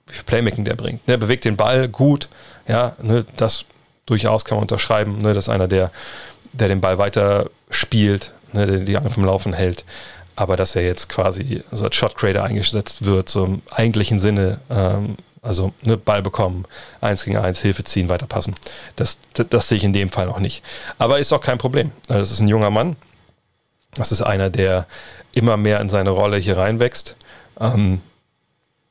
[0.08, 1.08] wie viel Playmaking der bringt.
[1.08, 2.28] Der bewegt den Ball gut,
[2.68, 3.66] ja, ne, das
[4.08, 5.92] durchaus kann man unterschreiben, ne, dass einer, der,
[6.54, 9.86] der den Ball weiter spielt, ne, der die Angel vom Laufen hält,
[10.36, 14.60] aber dass er jetzt quasi so als Shot Creator eingesetzt wird, so im eigentlichen Sinne,
[14.72, 16.66] ähm, also ne, Ball bekommen,
[17.00, 18.56] eins gegen eins, Hilfe ziehen, weiterpassen.
[18.96, 20.64] Das, das, das, sehe ich in dem Fall noch nicht.
[20.98, 21.92] Aber ist auch kein Problem.
[22.08, 22.96] Also das ist ein junger Mann.
[23.94, 24.88] Das ist einer, der
[25.34, 27.16] immer mehr in seine Rolle hier reinwächst.
[27.60, 28.02] Ähm,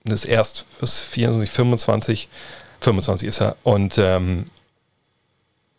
[0.05, 2.29] das ist erst bis 24, 25,
[2.81, 3.57] 25 ist er.
[3.63, 4.47] Und ähm,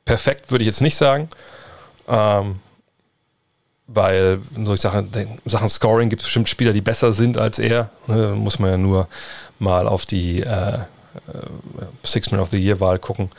[0.05, 1.29] perfekt würde ich jetzt nicht sagen.
[2.07, 2.59] Ähm,
[3.91, 7.89] weil so ich sage, Sachen Scoring gibt es bestimmt Spieler, die besser sind als er.
[8.07, 9.07] Ne, muss man ja nur
[9.57, 10.81] mal auf die äh, äh
[12.03, 13.29] Six Man of the Year Wahl gucken.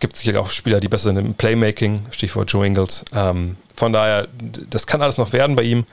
[0.00, 3.04] Gibt sicherlich auch Spieler, die besser sind im Playmaking, Stichwort Joe Ingles.
[3.14, 4.28] Ähm, von daher,
[4.68, 5.84] das kann alles noch werden bei ihm,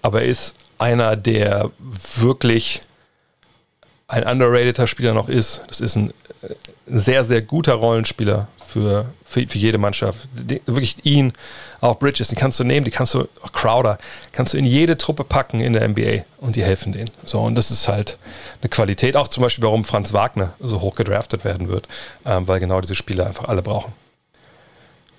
[0.00, 1.70] aber er ist einer, der
[2.16, 2.80] wirklich
[4.06, 5.62] ein underrateder Spieler noch ist.
[5.68, 6.10] Das ist ein
[6.42, 6.54] äh,
[6.86, 10.28] sehr, sehr guter Rollenspieler für, für, für jede Mannschaft.
[10.32, 11.32] Die, wirklich ihn,
[11.80, 13.98] auch Bridges, die kannst du nehmen, die kannst du, auch Crowder,
[14.32, 17.10] kannst du in jede Truppe packen in der NBA und die helfen denen.
[17.24, 18.18] So, und das ist halt
[18.60, 21.88] eine Qualität, auch zum Beispiel, warum Franz Wagner so hoch gedraftet werden wird,
[22.26, 23.92] ähm, weil genau diese Spieler einfach alle brauchen.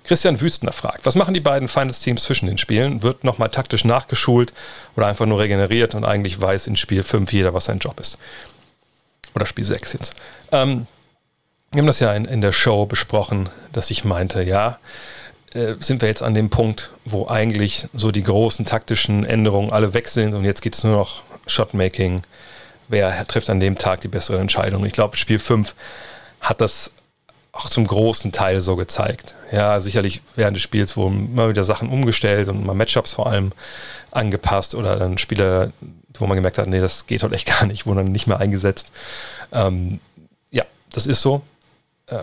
[0.04, 3.02] Christian Wüstner fragt, was machen die beiden Finals-Teams zwischen den Spielen?
[3.02, 4.52] Wird nochmal taktisch nachgeschult
[4.96, 8.16] oder einfach nur regeneriert und eigentlich weiß in Spiel 5 jeder, was sein Job ist?
[9.34, 10.14] Oder Spiel 6 jetzt.
[10.52, 10.86] Ähm,
[11.72, 14.78] wir haben das ja in, in der Show besprochen, dass ich meinte, ja,
[15.52, 19.94] äh, sind wir jetzt an dem Punkt, wo eigentlich so die großen taktischen Änderungen alle
[19.94, 22.22] weg sind und jetzt geht es nur noch Shotmaking.
[22.88, 24.84] Wer trifft an dem Tag die bessere Entscheidung?
[24.84, 25.76] Ich glaube, Spiel 5
[26.40, 26.92] hat das
[27.52, 29.34] auch zum großen Teil so gezeigt.
[29.52, 33.52] Ja, sicherlich während des Spiels wurden immer wieder Sachen umgestellt und mal Matchups vor allem
[34.10, 35.72] angepasst oder dann Spieler,
[36.18, 38.40] wo man gemerkt hat, nee, das geht halt echt gar nicht, wurden dann nicht mehr
[38.40, 38.90] eingesetzt.
[39.52, 40.00] Ähm,
[40.50, 41.42] ja, das ist so
[42.10, 42.16] äh,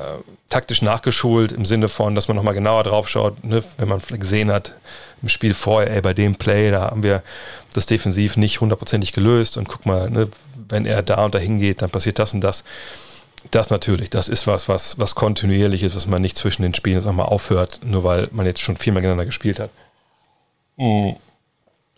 [0.50, 4.52] taktisch nachgeschult im Sinne von, dass man nochmal genauer drauf schaut, ne, wenn man gesehen
[4.52, 4.76] hat
[5.22, 7.24] im Spiel vorher, ey, bei dem Play, da haben wir
[7.74, 10.30] das defensiv nicht hundertprozentig gelöst und guck mal, ne,
[10.70, 12.64] wenn er da und da hingeht, dann passiert das und das.
[13.52, 16.98] Das natürlich, das ist was, was, was kontinuierlich ist, was man nicht zwischen den Spielen
[16.98, 19.70] jetzt auch mal aufhört, nur weil man jetzt schon viermal gegeneinander gespielt hat.
[20.76, 21.16] Mhm.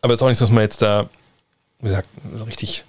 [0.02, 1.10] Aber es ist auch nicht so, dass man jetzt da,
[1.80, 2.08] wie gesagt,
[2.45, 2.84] richtig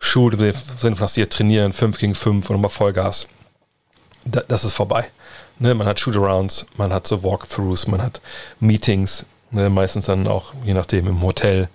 [0.00, 3.28] schult, im Sinne von, dass die trainieren, 5 gegen 5 und mal Vollgas
[4.24, 5.06] das ist vorbei.
[5.58, 8.20] Ne, man hat Shootarounds, man hat so Walkthroughs, man hat
[8.60, 11.68] Meetings, ne, meistens dann auch, je nachdem, im Hotel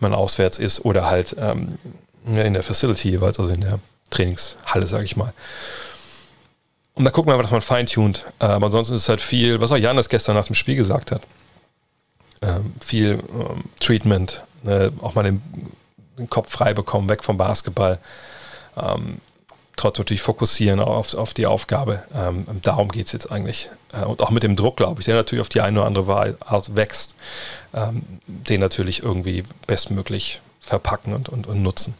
[0.00, 1.78] man auswärts ist oder halt ähm,
[2.26, 3.78] in der Facility jeweils, also in der
[4.10, 5.32] Trainingshalle, sage ich mal.
[6.94, 8.24] Und da gucken wir einfach, dass man feintuned.
[8.38, 11.22] Aber ansonsten ist es halt viel, was auch Janis gestern nach dem Spiel gesagt hat.
[12.42, 15.42] Ähm, viel ähm, Treatment, ne, auch mal den,
[16.18, 17.98] den, Kopf frei bekommen, weg vom Basketball.
[18.76, 19.20] Ähm,
[19.76, 22.02] trotzdem natürlich fokussieren auf, auf die Aufgabe.
[22.14, 23.70] Ähm, darum geht es jetzt eigentlich.
[23.92, 26.36] Äh, und auch mit dem Druck, glaube ich, der natürlich auf die eine oder andere
[26.40, 27.14] Art wächst,
[27.74, 31.94] ähm, den natürlich irgendwie bestmöglich verpacken und, und, und nutzen.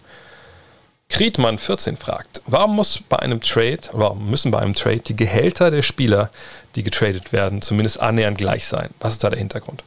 [1.09, 5.71] Kriedmann 14 fragt, warum muss bei einem Trade, warum müssen bei einem Trade die Gehälter
[5.71, 6.31] der Spieler,
[6.75, 8.91] die getradet werden, zumindest annähernd gleich sein?
[8.99, 9.85] Was ist da der Hintergrund?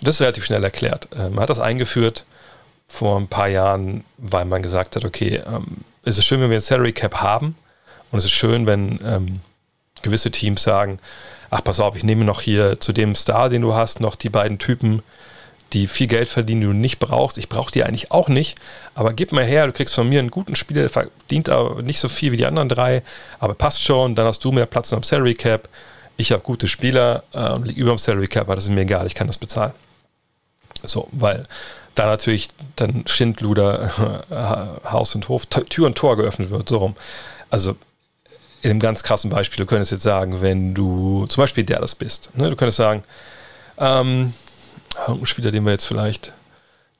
[0.00, 1.08] Das ist relativ schnell erklärt.
[1.12, 2.24] Äh, man hat das eingeführt,
[2.88, 6.58] vor ein paar Jahren, weil man gesagt hat, okay, ähm, es ist schön, wenn wir
[6.58, 7.56] ein Salary Cap haben
[8.10, 9.40] und es ist schön, wenn ähm,
[10.02, 10.98] gewisse Teams sagen,
[11.50, 14.30] ach pass auf, ich nehme noch hier zu dem Star, den du hast, noch die
[14.30, 15.02] beiden Typen,
[15.74, 17.36] die viel Geld verdienen, die du nicht brauchst.
[17.36, 18.58] Ich brauche die eigentlich auch nicht,
[18.94, 22.00] aber gib mal her, du kriegst von mir einen guten Spieler, der verdient aber nicht
[22.00, 23.02] so viel wie die anderen drei,
[23.38, 25.68] aber passt schon, dann hast du mehr Platz am Salary Cap.
[26.16, 29.06] Ich habe gute Spieler, äh, liege über dem Salary Cap, aber das ist mir egal,
[29.06, 29.72] ich kann das bezahlen.
[30.82, 31.44] So, weil
[31.98, 33.90] da natürlich dann Schindluder,
[34.30, 36.96] äh, Haus und Hof, Tür und Tor geöffnet wird, so rum.
[37.50, 37.76] Also
[38.62, 42.30] in einem ganz krassen Beispiel, du könntest jetzt sagen, wenn du zum Beispiel Dallas bist,
[42.36, 43.02] ne, du könntest sagen,
[43.78, 44.32] ähm,
[45.06, 46.32] ein Spieler, den wir jetzt vielleicht,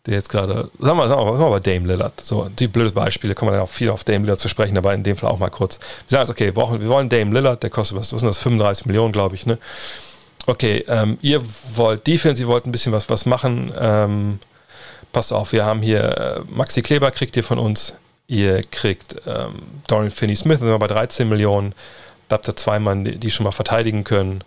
[0.07, 2.93] der jetzt gerade, sagen wir, sagen wir, sagen wir mal Dame Lillard, so, die blödes
[2.93, 5.31] Beispiele, kommen wir dann auch viel auf Dame Lillard zu sprechen, aber in dem Fall
[5.31, 5.79] auch mal kurz.
[5.79, 8.29] Wir sagen jetzt, okay, wir wollen, wir wollen Dame Lillard, der kostet was, was sind
[8.29, 9.59] das, 35 Millionen, glaube ich, ne?
[10.47, 11.43] Okay, ähm, ihr
[11.75, 14.39] wollt Defense, ihr wollt ein bisschen was, was machen, ähm,
[15.13, 17.95] passt auf, wir haben hier äh, Maxi Kleber kriegt ihr von uns,
[18.27, 21.75] ihr kriegt ähm, Dorian Finney-Smith, sind wir bei 13 Millionen,
[22.29, 24.45] da habt ihr zwei Mann, die, die, schon mal verteidigen können.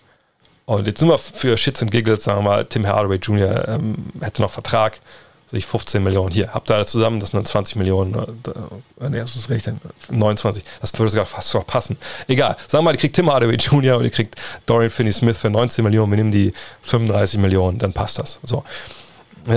[0.66, 3.68] Und jetzt nur für Shits und Giggles, sagen wir mal, Tim Hardaway Jr.
[3.68, 5.02] Ähm, hätte noch Vertrag,
[5.50, 6.32] sehe ich 15 Millionen.
[6.32, 8.14] Hier, habt ihr alles zusammen, das sind dann 20 Millionen.
[8.14, 9.74] Äh, nee, das ist richtig,
[10.10, 10.64] 29.
[10.80, 11.98] Das würde sogar fast noch passen.
[12.28, 13.98] Egal, sagen wir mal, ihr kriegt Tim Hardaway Jr.
[13.98, 14.36] und ihr kriegt
[14.68, 18.40] Dorian Finney-Smith für 19 Millionen, wir nehmen die 35 Millionen, dann passt das.
[18.44, 18.64] So.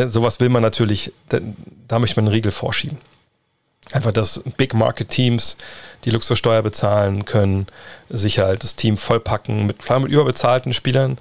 [0.06, 1.40] Sowas will man natürlich, da,
[1.88, 2.98] da möchte man einen Riegel vorschieben.
[3.92, 5.56] Einfach, dass Big Market Teams,
[6.04, 7.66] die Luxussteuer bezahlen können,
[8.08, 11.18] sich halt das Team vollpacken mit, mit überbezahlten Spielern,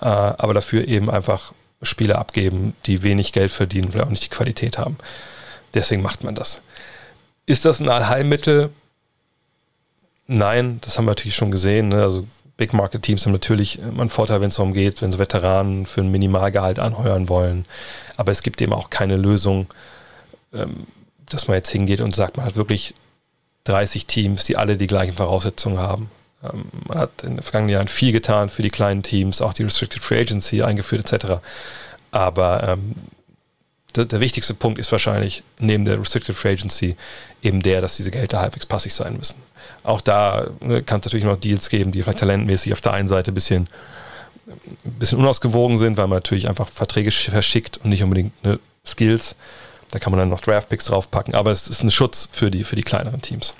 [0.00, 1.52] äh, aber dafür eben einfach
[1.82, 4.96] Spieler abgeben, die wenig Geld verdienen, vielleicht auch nicht die Qualität haben.
[5.74, 6.62] Deswegen macht man das.
[7.44, 8.70] Ist das ein Allheilmittel?
[10.26, 11.88] Nein, das haben wir natürlich schon gesehen.
[11.88, 12.02] Ne?
[12.02, 12.26] Also
[12.56, 15.84] Big Market Teams haben natürlich immer einen Vorteil, wenn es darum geht, wenn sie Veteranen
[15.84, 17.66] für ein Minimalgehalt anheuern wollen.
[18.16, 19.66] Aber es gibt eben auch keine Lösung,
[20.54, 20.86] ähm,
[21.28, 22.94] dass man jetzt hingeht und sagt, man hat wirklich
[23.64, 26.10] 30 Teams, die alle die gleichen Voraussetzungen haben.
[26.42, 29.64] Ähm, man hat in den vergangenen Jahren viel getan für die kleinen Teams, auch die
[29.64, 31.40] Restricted Free Agency eingeführt etc.
[32.10, 32.94] Aber ähm,
[33.96, 36.96] der, der, wichtigste Punkt ist wahrscheinlich neben der Restricted Free Agency
[37.42, 39.36] eben der, dass diese Gehälter halbwegs passig sein müssen
[39.86, 43.08] auch da ne, kann es natürlich noch Deals geben, die vielleicht talentmäßig auf der einen
[43.08, 43.68] Seite ein bisschen,
[44.46, 49.36] ein bisschen unausgewogen sind, weil man natürlich einfach Verträge verschickt und nicht unbedingt ne, Skills.
[49.92, 52.76] Da kann man dann noch Draftpicks draufpacken, aber es ist ein Schutz für die, für
[52.76, 53.54] die kleineren Teams.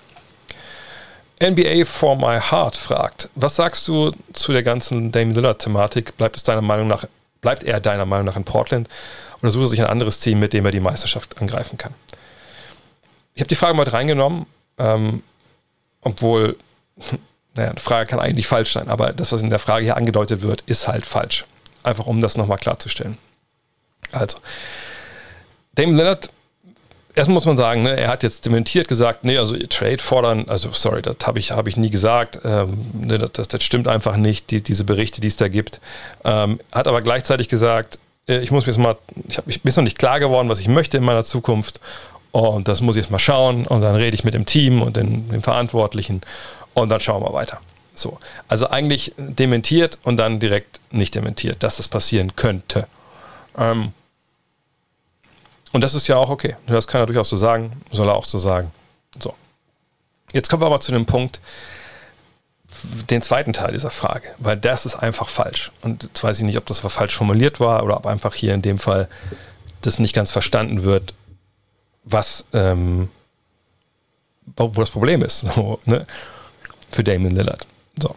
[1.40, 6.16] NBA for My Heart fragt, was sagst du zu der ganzen Dame Lillard-Thematik?
[6.16, 7.04] Bleibt es deiner Meinung nach,
[7.42, 8.88] bleibt er deiner Meinung nach in Portland
[9.42, 11.94] sucht er sich ein anderes Team, mit dem er die Meisterschaft angreifen kann?
[13.34, 14.46] Ich habe die Frage mal reingenommen,
[14.78, 15.22] ähm,
[16.00, 16.56] obwohl,
[17.54, 20.42] naja, eine Frage kann eigentlich falsch sein, aber das, was in der Frage hier angedeutet
[20.42, 21.44] wird, ist halt falsch.
[21.82, 23.18] Einfach um das nochmal klarzustellen.
[24.12, 24.38] Also,
[25.74, 26.30] Damon Leonard,
[27.14, 30.70] erstmal muss man sagen, ne, er hat jetzt dementiert gesagt, nee, also Trade fordern, also
[30.72, 34.50] sorry, das habe ich, hab ich nie gesagt, ähm, ne, das, das, stimmt einfach nicht,
[34.50, 35.80] die, diese Berichte, die es da gibt.
[36.24, 38.96] Ähm, hat aber gleichzeitig gesagt, ich muss mir jetzt mal,
[39.28, 41.80] ich, hab, ich bin noch nicht klar geworden, was ich möchte in meiner Zukunft
[42.32, 44.96] und das muss ich jetzt mal schauen und dann rede ich mit dem Team und
[44.96, 46.22] den, den Verantwortlichen
[46.74, 47.60] und dann schauen wir weiter.
[47.94, 52.88] So, also eigentlich dementiert und dann direkt nicht dementiert, dass das passieren könnte.
[53.56, 53.92] Ähm,
[55.72, 56.56] und das ist ja auch okay.
[56.66, 58.70] Das kann er durchaus so sagen, soll er auch so sagen.
[59.18, 59.34] So.
[60.32, 61.40] Jetzt kommen wir aber zu dem Punkt,
[63.10, 65.70] den zweiten Teil dieser Frage, weil das ist einfach falsch.
[65.82, 68.62] Und jetzt weiß ich nicht, ob das falsch formuliert war oder ob einfach hier in
[68.62, 69.08] dem Fall
[69.80, 71.14] das nicht ganz verstanden wird,
[72.04, 73.08] was, ähm,
[74.56, 76.04] wo das Problem ist, so, ne?
[76.90, 77.66] für Damon Lillard.
[78.00, 78.14] So.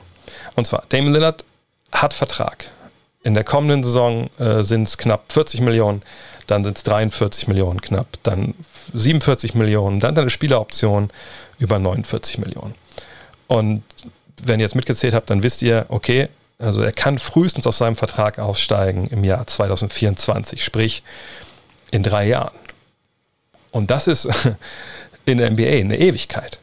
[0.56, 1.44] Und zwar, Damon Lillard
[1.92, 2.70] hat Vertrag.
[3.22, 6.02] In der kommenden Saison äh, sind es knapp 40 Millionen,
[6.48, 8.56] dann sind es 43 Millionen knapp, dann
[8.94, 11.10] 47 Millionen, dann eine Spieleroption
[11.58, 12.76] über 49 Millionen.
[13.48, 13.84] Und
[14.46, 17.96] wenn ihr jetzt mitgezählt habt, dann wisst ihr, okay, also er kann frühestens aus seinem
[17.96, 21.04] Vertrag aussteigen im Jahr 2024, sprich
[21.92, 22.56] in drei Jahren.
[23.72, 24.28] Und das ist
[25.26, 26.60] in der NBA eine Ewigkeit.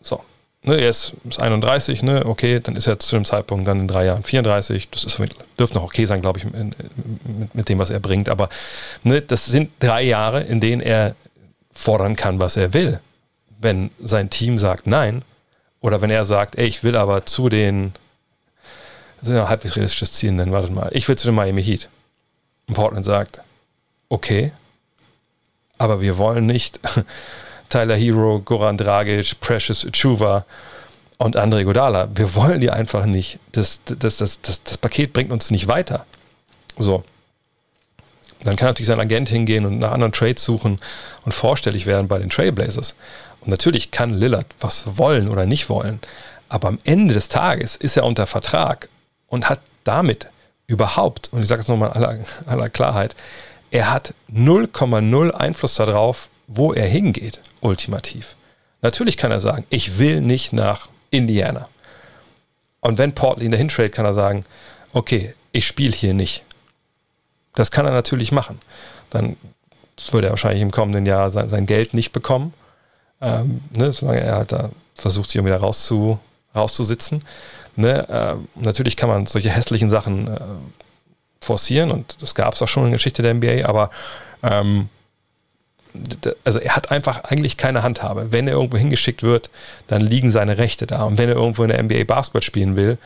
[0.00, 0.22] So.
[0.62, 4.06] Ne, er ist, 31, ne, okay, dann ist er zu dem Zeitpunkt dann in drei
[4.06, 4.88] Jahren 34.
[4.90, 5.20] Das ist,
[5.58, 8.28] dürfte noch okay sein, glaube ich, mit, mit, dem, was er bringt.
[8.28, 8.48] Aber
[9.02, 11.14] ne, das sind drei Jahre, in denen er
[11.72, 13.00] fordern kann, was er will.
[13.60, 15.22] Wenn sein Team sagt nein,
[15.80, 17.92] oder wenn er sagt, ey, ich will aber zu den,
[19.18, 21.62] das ist ja ein halbwegs realistisches Ziel nennen, wartet mal, ich will zu den Miami
[21.62, 21.88] Heat.
[22.66, 23.40] Und Portland sagt,
[24.08, 24.52] okay,
[25.78, 26.80] aber wir wollen nicht
[27.68, 30.44] Tyler Hero, Goran Dragic, Precious Chuva
[31.18, 32.08] und André Godala.
[32.14, 33.38] Wir wollen die einfach nicht.
[33.52, 36.04] Das, das, das, das, das Paket bringt uns nicht weiter.
[36.78, 37.04] So.
[38.44, 40.78] Dann kann natürlich sein Agent hingehen und nach anderen Trades suchen
[41.24, 42.94] und vorstellig werden bei den Trailblazers.
[43.40, 46.00] Und natürlich kann Lillard was wollen oder nicht wollen.
[46.48, 48.88] Aber am Ende des Tages ist er unter Vertrag
[49.28, 50.28] und hat damit
[50.66, 53.14] überhaupt, und ich sage es nochmal in aller, aller Klarheit,
[53.70, 58.36] er hat 0,0 Einfluss darauf, wo er hingeht, ultimativ.
[58.80, 61.68] Natürlich kann er sagen, ich will nicht nach Indiana.
[62.80, 64.44] Und wenn Portland dahin trade, kann er sagen,
[64.92, 66.44] okay, ich spiele hier nicht.
[67.54, 68.60] Das kann er natürlich machen.
[69.10, 69.36] Dann
[70.10, 72.54] würde er wahrscheinlich im kommenden Jahr sein, sein Geld nicht bekommen,
[73.20, 76.18] ähm, ne, solange er halt da versucht, sich wieder rauszu,
[76.54, 77.22] rauszusitzen.
[77.76, 80.40] Ne, äh, natürlich kann man solche hässlichen Sachen äh,
[81.40, 83.90] forcieren und das gab es auch schon in der Geschichte der NBA, aber
[84.42, 84.88] ähm,
[86.44, 88.30] also er hat einfach eigentlich keine Handhabe.
[88.30, 89.50] Wenn er irgendwo hingeschickt wird,
[89.86, 91.04] dann liegen seine Rechte da.
[91.04, 92.98] Und wenn er irgendwo in der NBA Basketball spielen will,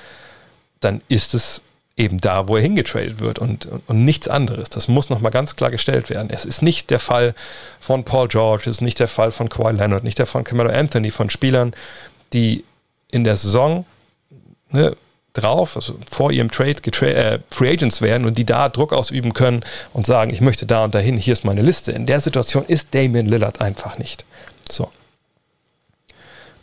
[0.80, 1.62] dann ist es
[2.02, 4.70] eben da, wo er hingetradet wird und, und, und nichts anderes.
[4.70, 6.28] Das muss nochmal ganz klar gestellt werden.
[6.30, 7.34] Es ist nicht der Fall
[7.80, 10.44] von Paul George, es ist nicht der Fall von Kawhi Leonard, nicht der Fall von
[10.44, 11.72] Camelo Anthony, von Spielern,
[12.32, 12.64] die
[13.10, 13.84] in der Saison
[14.70, 14.96] ne,
[15.34, 19.64] drauf, also vor ihrem Trade äh, Free Agents werden und die da Druck ausüben können
[19.92, 21.92] und sagen, ich möchte da und dahin, hier ist meine Liste.
[21.92, 24.24] In der Situation ist Damian Lillard einfach nicht.
[24.70, 24.90] So.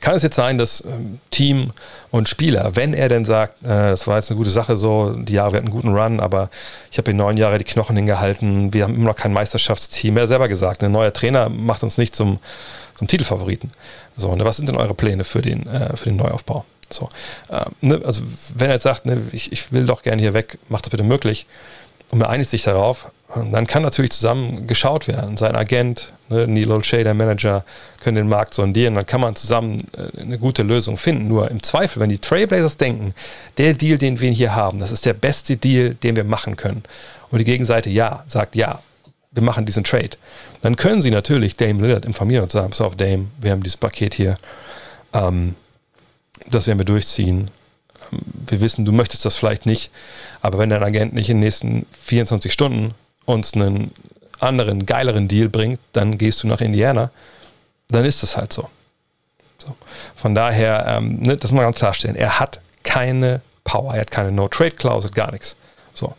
[0.02, 1.72] Kann es jetzt sein, dass ähm, Team
[2.10, 5.34] und Spieler, wenn er denn sagt, äh, das war jetzt eine gute Sache so, die
[5.34, 6.50] Jahre, hatten einen guten Run, aber
[6.92, 10.16] ich habe in neun Jahre die Knochen hingehalten, wir haben immer noch kein Meisterschaftsteam.
[10.16, 12.40] Er hat selber gesagt, ein neuer Trainer macht uns nicht zum,
[12.96, 13.72] zum Titelfavoriten.
[14.16, 16.66] So, ne, was sind denn eure Pläne für den, äh, für den Neuaufbau?
[16.90, 17.10] So,
[17.50, 18.22] äh, ne, also
[18.56, 21.04] wenn er jetzt sagt, ne, ich, ich will doch gerne hier weg, macht das bitte
[21.04, 21.46] möglich
[22.10, 25.38] und man einigt sich darauf, dann kann natürlich zusammen geschaut werden.
[25.38, 27.64] Sein Agent, ne, Neil O'Shea, der Manager,
[28.00, 28.96] können den Markt sondieren.
[28.96, 31.28] Dann kann man zusammen äh, eine gute Lösung finden.
[31.28, 33.14] Nur im Zweifel, wenn die Trailblazers denken,
[33.58, 36.84] der Deal, den wir hier haben, das ist der beste Deal, den wir machen können.
[37.30, 38.80] Und die Gegenseite ja, sagt ja,
[39.32, 40.18] wir machen diesen Trade.
[40.64, 43.78] Dann können sie natürlich Dame Lillard informieren und sagen, pass auf Dame, wir haben dieses
[43.78, 44.40] Paket hier.
[45.14, 45.56] Ähm,
[46.50, 47.52] das werden wir durchziehen.
[48.12, 49.92] Ähm, wir wissen, du möchtest das vielleicht nicht,
[50.42, 52.96] aber wenn dein Agent nicht in den nächsten 24 Stunden
[53.30, 53.92] uns einen
[54.40, 57.12] anderen, geileren Deal bringt, dann gehst du nach Indiana,
[57.90, 58.70] dann ist das halt so.
[59.58, 59.76] so.
[60.16, 64.12] Von daher, ähm, ne, das muss man ganz klarstellen, er hat keine Power, er hat
[64.12, 65.56] keine No-Trade-Klausel, gar nichts.
[65.94, 66.14] So.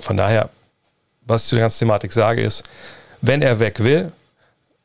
[0.00, 0.50] Von daher,
[1.22, 2.62] was ich zu der ganzen Thematik sage, ist,
[3.20, 4.12] wenn er weg will,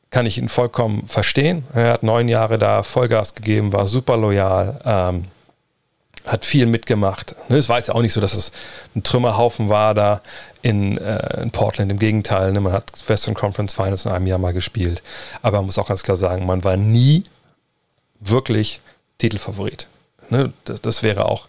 [0.10, 1.66] kann ich ihn vollkommen verstehen.
[1.74, 5.26] Er hat neun Jahre da Vollgas gegeben, war super loyal, ähm,
[6.26, 7.36] hat viel mitgemacht.
[7.50, 8.52] Ne, es war jetzt auch nicht so, dass es
[8.96, 10.22] ein Trümmerhaufen war da
[10.62, 11.92] in, äh, in Portland.
[11.92, 15.04] Im Gegenteil, ne, man hat Western Conference Finals in einem Jahr mal gespielt.
[15.42, 17.26] Aber man muss auch ganz klar sagen, man war nie
[18.20, 18.82] wirklich
[19.18, 19.88] Titelfavorit.
[20.30, 21.48] Ne, das, das wäre auch,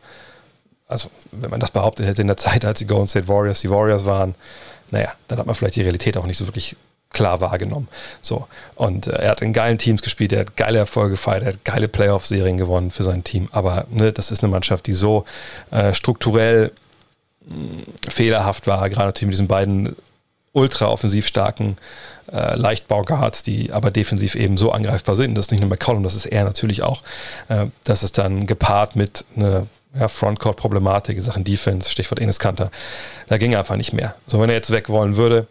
[0.87, 3.71] also wenn man das behauptet hätte in der Zeit, als die Golden State Warriors die
[3.71, 4.35] Warriors waren,
[4.91, 6.77] naja, dann hat man vielleicht die Realität auch nicht so wirklich
[7.17, 7.89] klar wahrgenommen.
[8.21, 8.47] So.
[8.75, 11.65] Und äh, er hat in geilen Teams gespielt, er hat geile Erfolge gefeiert, er hat
[11.65, 13.49] geile Playoff-Serien gewonnen für sein Team.
[13.53, 15.25] Aber ne, das ist eine Mannschaft, die so
[15.71, 16.73] äh, strukturell
[17.47, 19.97] mh, mm, fehlerhaft war, gerade natürlich mit diesen beiden
[20.53, 21.77] ultra offensiv starken
[22.33, 25.35] äh, Leichtbauguards, die aber defensiv eben so angreifbar sind.
[25.35, 27.03] Das ist nicht nur McCollum, das ist er natürlich auch.
[27.49, 29.67] Äh, das ist dann gepaart mit einer
[29.99, 32.71] ja, Frontcourt-Problematik, Sachen Defense, Stichwort Enes Kanter.
[33.29, 34.17] Da ging einfach nicht mehr.
[34.27, 35.47] So, wenn er jetzt weg wollen würde,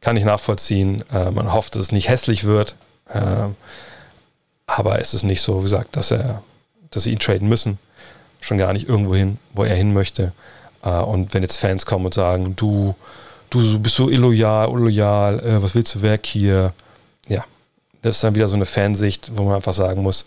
[0.00, 1.04] kann ich nachvollziehen.
[1.12, 2.74] Äh, man hofft, dass es nicht hässlich wird.
[3.12, 3.48] Äh,
[4.66, 6.42] aber es ist nicht so, wie gesagt, dass er,
[6.90, 7.78] dass sie ihn traden müssen.
[8.40, 10.32] Schon gar nicht irgendwo hin, wo er hin möchte.
[10.82, 12.94] Äh, und wenn jetzt Fans kommen und sagen, du,
[13.50, 16.72] du bist so illoyal, unloyal, äh, was willst du weg hier?
[17.28, 17.44] Ja,
[18.02, 20.24] das ist dann wieder so eine Fansicht, wo man einfach sagen muss,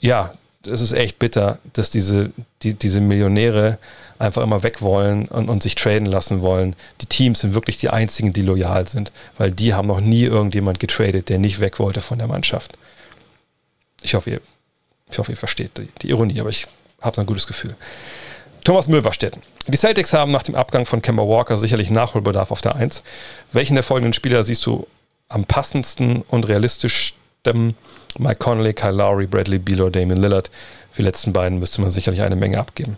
[0.00, 0.34] ja,
[0.66, 2.30] es ist echt bitter, dass diese,
[2.62, 3.78] die, diese Millionäre
[4.18, 6.76] einfach immer weg wollen und, und, sich traden lassen wollen.
[7.00, 10.80] Die Teams sind wirklich die einzigen, die loyal sind, weil die haben noch nie irgendjemand
[10.80, 12.78] getradet, der nicht weg wollte von der Mannschaft.
[14.02, 14.40] Ich hoffe, ihr,
[15.10, 16.66] ich hoffe, ihr versteht die, die Ironie, aber ich
[17.00, 17.76] habe ein gutes Gefühl.
[18.64, 19.42] Thomas Möverstetten.
[19.66, 23.02] Die Celtics haben nach dem Abgang von Kemba Walker sicherlich Nachholbedarf auf der 1.
[23.52, 24.86] Welchen der folgenden Spieler siehst du
[25.28, 27.76] am passendsten und realistischsten?
[28.18, 30.50] Mike Connolly, Kyle Lowry, Bradley Beal Damon Lillard.
[30.92, 32.96] Für die letzten beiden müsste man sicherlich eine Menge abgeben.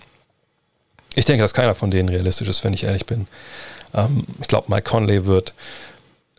[1.17, 3.27] Ich denke, dass keiner von denen realistisch ist, wenn ich ehrlich bin.
[3.95, 5.55] Ähm, ich glaube, Mike Conley wird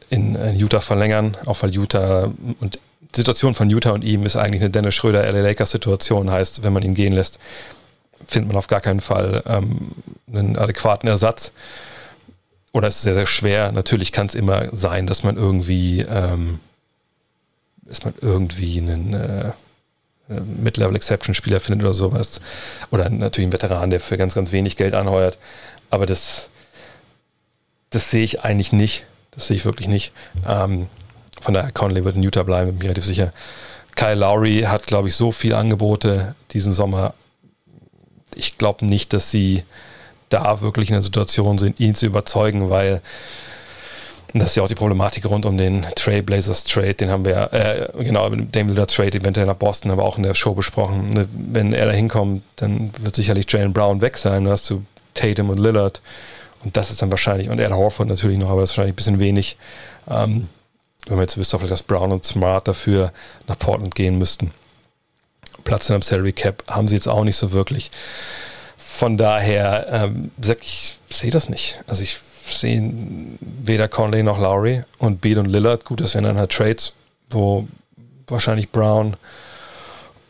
[0.09, 2.79] in, in, Utah verlängern, auch weil Utah und
[3.15, 6.63] die Situation von Utah und ihm ist eigentlich eine Dennis Schröder LA Lakers Situation, heißt,
[6.63, 7.39] wenn man ihn gehen lässt,
[8.27, 9.93] findet man auf gar keinen Fall ähm,
[10.31, 11.51] einen adäquaten Ersatz.
[12.71, 13.71] Oder es ist sehr, sehr schwer.
[13.71, 16.59] Natürlich kann es immer sein, dass man irgendwie, ähm,
[17.81, 19.51] dass man irgendwie einen äh,
[20.27, 22.39] Mid-Level-Exception-Spieler findet oder sowas.
[22.91, 25.37] Oder natürlich ein Veteran, der für ganz, ganz wenig Geld anheuert.
[25.89, 26.49] Aber das,
[27.89, 29.05] das sehe ich eigentlich nicht.
[29.31, 30.11] Das sehe ich wirklich nicht.
[30.47, 30.87] Ähm,
[31.39, 33.31] von daher, Conley wird in Utah bleiben, bin mir relativ sicher.
[33.95, 37.13] Kyle Lowry hat, glaube ich, so viele Angebote diesen Sommer.
[38.35, 39.63] Ich glaube nicht, dass sie
[40.29, 43.01] da wirklich in der Situation sind, ihn zu überzeugen, weil
[44.33, 48.03] das ist ja auch die Problematik rund um den Trailblazers Trade, den haben wir, äh,
[48.03, 51.09] genau, dem Lillard Trade eventuell nach Boston, aber auch in der Show besprochen.
[51.11, 54.43] Ne, wenn er da hinkommt, dann wird sicherlich Jalen Brown weg sein.
[54.43, 56.01] Du hast du Tatum und Lillard
[56.63, 58.97] und das ist dann wahrscheinlich, und Al Horford natürlich noch, aber das ist wahrscheinlich ein
[58.97, 59.57] bisschen wenig.
[60.09, 60.49] Ähm,
[61.05, 63.13] wenn man jetzt wüsste, vielleicht, dass Brown und Smart dafür
[63.47, 64.51] nach Portland gehen müssten.
[65.63, 67.89] Platz in einem Salary Cap haben sie jetzt auch nicht so wirklich.
[68.77, 71.81] Von daher, ähm, ich sehe das nicht.
[71.87, 72.19] Also ich
[72.51, 72.91] sehe
[73.39, 75.85] weder Conley noch Lowry und Beal und Lillard.
[75.85, 76.93] Gut, das wären dann halt Trades,
[77.29, 77.67] wo
[78.27, 79.17] wahrscheinlich Brown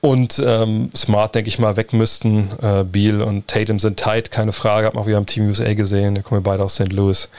[0.02, 2.52] und ähm, Smart, denke ich mal, weg müssten.
[2.62, 4.88] Äh, Beal und Tatum sind tight, keine Frage.
[4.88, 6.16] Hat man auch wieder am Team USA gesehen.
[6.16, 6.94] Da kommen wir beide aus St.
[6.94, 7.30] Louis.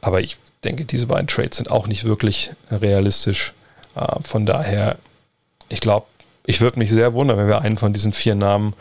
[0.00, 3.52] Aber ich denke, diese beiden Trades sind auch nicht wirklich realistisch.
[3.94, 4.96] Äh, von daher,
[5.68, 6.06] ich glaube,
[6.46, 8.74] ich würde mich sehr wundern, wenn wir einen von diesen vier Namen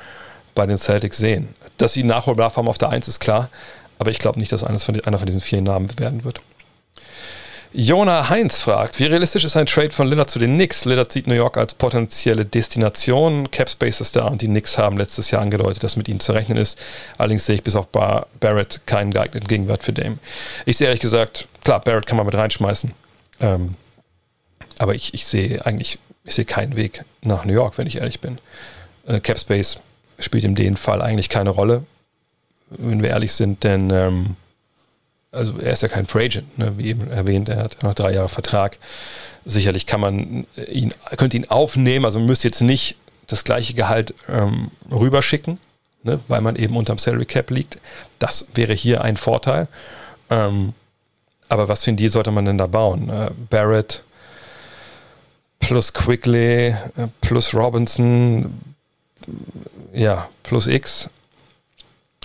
[0.54, 1.50] bei den Celtics sehen.
[1.78, 3.50] Dass sie Nachholbedarf haben auf der Eins ist klar,
[4.00, 6.42] aber ich glaube nicht, dass eines von, einer von diesen vier Namen werden wird.
[7.78, 10.86] Jona Heinz fragt, wie realistisch ist ein Trade von Lillard zu den Knicks?
[10.86, 13.52] Lillard sieht New York als potenzielle Destination.
[13.52, 16.58] Capspace ist da und die Knicks haben letztes Jahr angedeutet, dass mit ihnen zu rechnen
[16.58, 16.80] ist.
[17.18, 20.20] Allerdings sehe ich bis auf Bar Barrett keinen geeigneten Gegenwert für Dame.
[20.66, 22.94] Ich sehe ehrlich gesagt, klar, Barrett kann man mit reinschmeißen.
[23.42, 23.76] Ähm,
[24.78, 28.22] aber ich, ich sehe eigentlich, ich sehe keinen Weg nach New York, wenn ich ehrlich
[28.22, 28.38] bin.
[29.06, 29.80] Äh, Capspace
[30.18, 31.84] spielt in dem Fall eigentlich keine Rolle,
[32.70, 34.36] wenn wir ehrlich sind, denn ähm,
[35.32, 36.74] also er ist ja kein Free Agent, ne?
[36.78, 38.78] wie eben erwähnt, er hat noch drei Jahre Vertrag.
[39.46, 42.98] Sicherlich kann man ihn, könnte ihn aufnehmen, also man müsste jetzt nicht
[43.28, 45.60] das gleiche Gehalt ähm, rüberschicken,
[46.04, 46.20] ne?
[46.28, 47.80] weil man eben unterm Salary Cap liegt.
[48.20, 49.68] Das wäre hier ein Vorteil.
[50.30, 50.74] Ähm,
[51.50, 53.10] aber was für ein Deal sollte man denn da bauen?
[53.10, 54.04] Äh, Barrett
[55.60, 56.76] plus Quickly äh,
[57.22, 58.62] plus Robinson,
[59.94, 61.10] ja, plus X.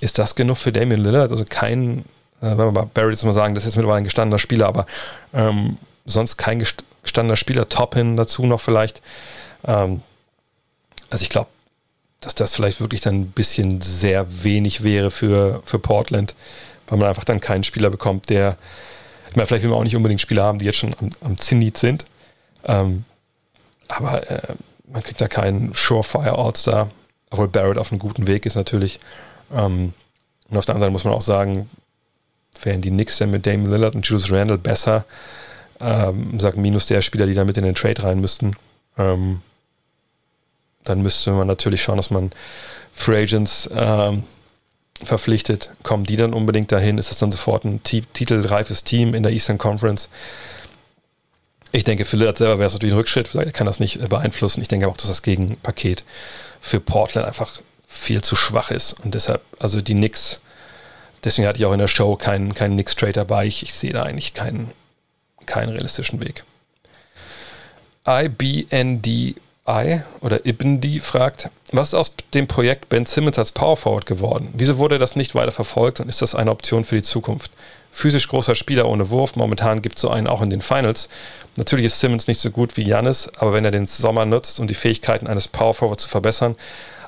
[0.00, 1.30] Ist das genug für Damian Lillard?
[1.30, 2.04] Also kein
[2.40, 4.86] äh, wenn wir bei Barry jetzt mal sagen, das ist mittlerweile ein gestandener Spieler, aber
[5.34, 5.76] ähm,
[6.06, 6.58] sonst kein
[7.02, 9.02] gestandener Spieler, Top hin dazu noch vielleicht.
[9.64, 10.02] Ähm,
[11.10, 11.48] also ich glaube,
[12.20, 16.34] dass das vielleicht wirklich dann ein bisschen sehr wenig wäre für, für Portland,
[16.88, 18.56] weil man einfach dann keinen Spieler bekommt, der,
[19.28, 21.38] ich meine, vielleicht will man auch nicht unbedingt Spieler haben, die jetzt schon am, am
[21.38, 22.04] Zenit sind,
[22.64, 23.04] ähm,
[23.88, 24.54] aber äh,
[24.86, 26.90] man kriegt da keinen Surefire All-Star,
[27.30, 28.98] obwohl Barrett auf einem guten Weg ist natürlich.
[29.52, 29.92] Ähm,
[30.48, 31.68] und auf der anderen Seite muss man auch sagen,
[32.62, 35.04] wären die Knicks denn mit Damian Lillard und Julius Randle besser.
[35.80, 38.56] Ähm, sag minus der Spieler, die da mit in den Trade rein müssten.
[38.98, 39.42] Ähm,
[40.84, 42.30] dann müsste man natürlich schauen, dass man
[42.92, 44.24] Free Agents ähm,
[45.02, 45.70] verpflichtet.
[45.82, 46.98] Kommen die dann unbedingt dahin?
[46.98, 50.08] Ist das dann sofort ein titelreifes Team in der Eastern Conference?
[51.72, 53.34] Ich denke, für Lillard selber wäre es natürlich ein Rückschritt.
[53.34, 54.60] Er kann das nicht beeinflussen.
[54.60, 56.04] Ich denke auch, dass das Gegenpaket
[56.60, 58.94] für Portland einfach viel zu schwach ist.
[59.04, 60.40] Und deshalb, also die Knicks
[61.24, 63.46] Deswegen hatte ich auch in der Show keinen, keinen Nix-Trade dabei.
[63.46, 64.70] Ich, ich, sehe da eigentlich keinen,
[65.46, 66.44] keinen realistischen Weg.
[68.06, 69.36] IBNDI
[70.20, 74.48] oder IBND fragt, was ist aus dem Projekt Ben Simmons als Power Forward geworden?
[74.54, 77.52] Wieso wurde das nicht weiter verfolgt und ist das eine Option für die Zukunft?
[77.92, 81.08] Physisch großer Spieler ohne Wurf, momentan gibt es so einen auch in den Finals.
[81.56, 84.66] Natürlich ist Simmons nicht so gut wie Janis, aber wenn er den Sommer nutzt, um
[84.66, 86.56] die Fähigkeiten eines Power Forward zu verbessern,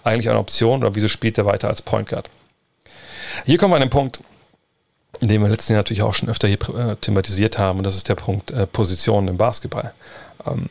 [0.04, 2.28] eigentlich eine Option oder wieso spielt er weiter als Point Guard?
[3.44, 4.20] Hier kommen wir an den Punkt,
[5.20, 8.14] den wir letzten natürlich auch schon öfter hier äh, thematisiert haben, und das ist der
[8.14, 9.94] Punkt äh, Positionen im Basketball.
[10.46, 10.68] Ähm,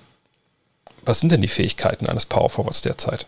[1.03, 3.25] was sind denn die Fähigkeiten eines Power Forwards derzeit?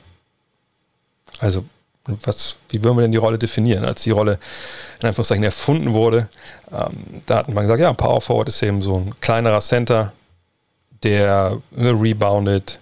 [1.40, 1.66] Also,
[2.06, 3.86] was, wie würden wir denn die Rolle definieren?
[3.86, 4.38] Als die Rolle
[5.02, 6.28] in Anführungszeichen erfunden wurde,
[6.72, 10.12] ähm, da hat man gesagt, ja, ein Power Forward ist eben so ein kleinerer Center,
[11.04, 12.80] der ne, reboundet,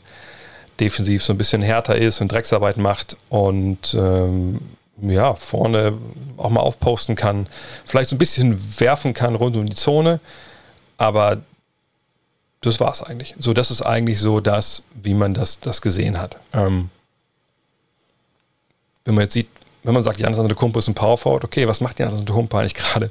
[0.81, 4.59] defensiv so ein bisschen härter ist und Drecksarbeit macht und ähm,
[5.01, 5.93] ja, vorne
[6.37, 7.47] auch mal aufposten kann,
[7.85, 10.19] vielleicht so ein bisschen werfen kann rund um die Zone,
[10.97, 11.37] aber
[12.61, 13.35] das war es eigentlich.
[13.39, 16.37] So, das ist eigentlich so das, wie man das, das gesehen hat.
[16.53, 16.89] Ähm,
[19.05, 19.47] wenn man jetzt sieht,
[19.83, 22.75] wenn man sagt, Janis Antetokounmpo ist ein Power Forward, okay, was macht Janis Antetokounmpo eigentlich
[22.75, 23.09] gerade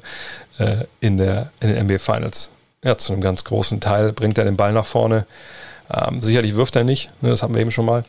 [0.57, 2.49] äh, in, in den NBA Finals?
[2.83, 5.25] Ja, zu einem ganz großen Teil bringt er den Ball nach vorne.
[5.93, 8.05] Ähm, sicherlich wirft er nicht, ne, das haben wir eben schon mal.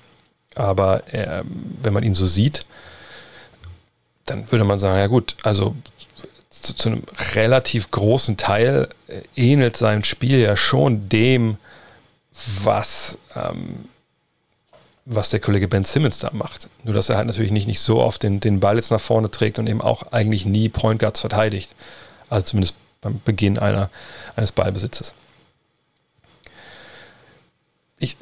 [0.55, 1.43] Aber äh,
[1.80, 2.66] wenn man ihn so sieht,
[4.26, 5.74] dann würde man sagen, ja gut, also
[6.51, 7.03] zu, zu einem
[7.35, 11.57] relativ großen Teil äh, ähnelt sein Spiel ja schon dem,
[12.62, 13.87] was, ähm,
[15.05, 16.68] was der Kollege Ben Simmons da macht.
[16.85, 19.30] Nur, dass er halt natürlich nicht, nicht so oft den, den Ball jetzt nach vorne
[19.30, 21.74] trägt und eben auch eigentlich nie Point Guards verteidigt.
[22.30, 23.91] Also zumindest beim Beginn einer,
[24.37, 25.14] eines Ballbesitzes.
[28.03, 28.16] Ich,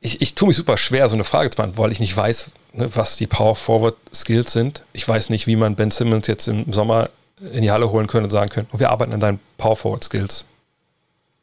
[0.00, 2.52] ich, ich tue mich super schwer, so eine Frage zu beantworten, weil ich nicht weiß,
[2.72, 4.82] ne, was die Power Forward Skills sind.
[4.94, 7.10] Ich weiß nicht, wie man Ben Simmons jetzt im Sommer
[7.52, 10.02] in die Halle holen könnte und sagen könnte, oh, wir arbeiten an deinen Power Forward
[10.02, 10.46] Skills.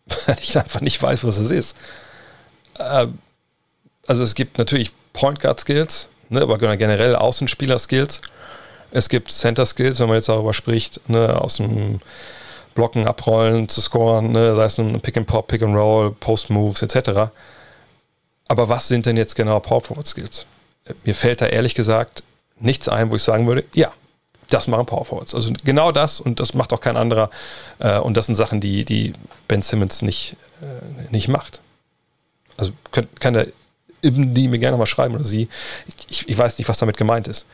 [0.26, 1.78] Weil ich einfach nicht weiß, was es ist.
[2.80, 3.20] Ähm,
[4.08, 8.22] also es gibt natürlich Point Guard Skills, ne, aber generell Außenspieler Skills.
[8.90, 12.00] Es gibt Center Skills, wenn man jetzt darüber spricht, ne, aus dem
[12.74, 16.50] Blocken, Abrollen zu scoren, ne, sei es ein Pick and Pop, Pick and Roll, Post
[16.50, 17.32] Moves etc.
[18.48, 20.46] Aber was sind denn jetzt genau Power Forward Skills?
[21.04, 22.24] Mir fällt da ehrlich gesagt
[22.60, 23.92] nichts ein, wo ich sagen würde, ja,
[24.50, 25.36] das machen Power Forwards.
[25.36, 27.30] Also genau das und das macht auch kein anderer.
[27.80, 29.14] Äh, und das sind Sachen, die, die
[29.48, 31.60] Ben Simmons nicht, äh, nicht macht.
[32.56, 32.72] Also
[33.20, 33.48] kann, der
[34.02, 35.50] die mir gerne nochmal schreiben oder sie.
[36.08, 37.46] Ich, ich, weiß nicht, was damit gemeint ist.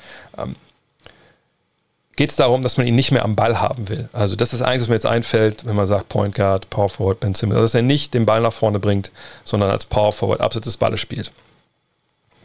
[2.15, 4.07] Geht es darum, dass man ihn nicht mehr am Ball haben will?
[4.13, 7.19] Also, das ist eigentlich, was mir jetzt einfällt, wenn man sagt Point Guard, Power Forward,
[7.19, 7.55] Ben Simmons.
[7.55, 9.11] Also, dass er nicht den Ball nach vorne bringt,
[9.43, 11.31] sondern als Power Forward abseits des Balles spielt.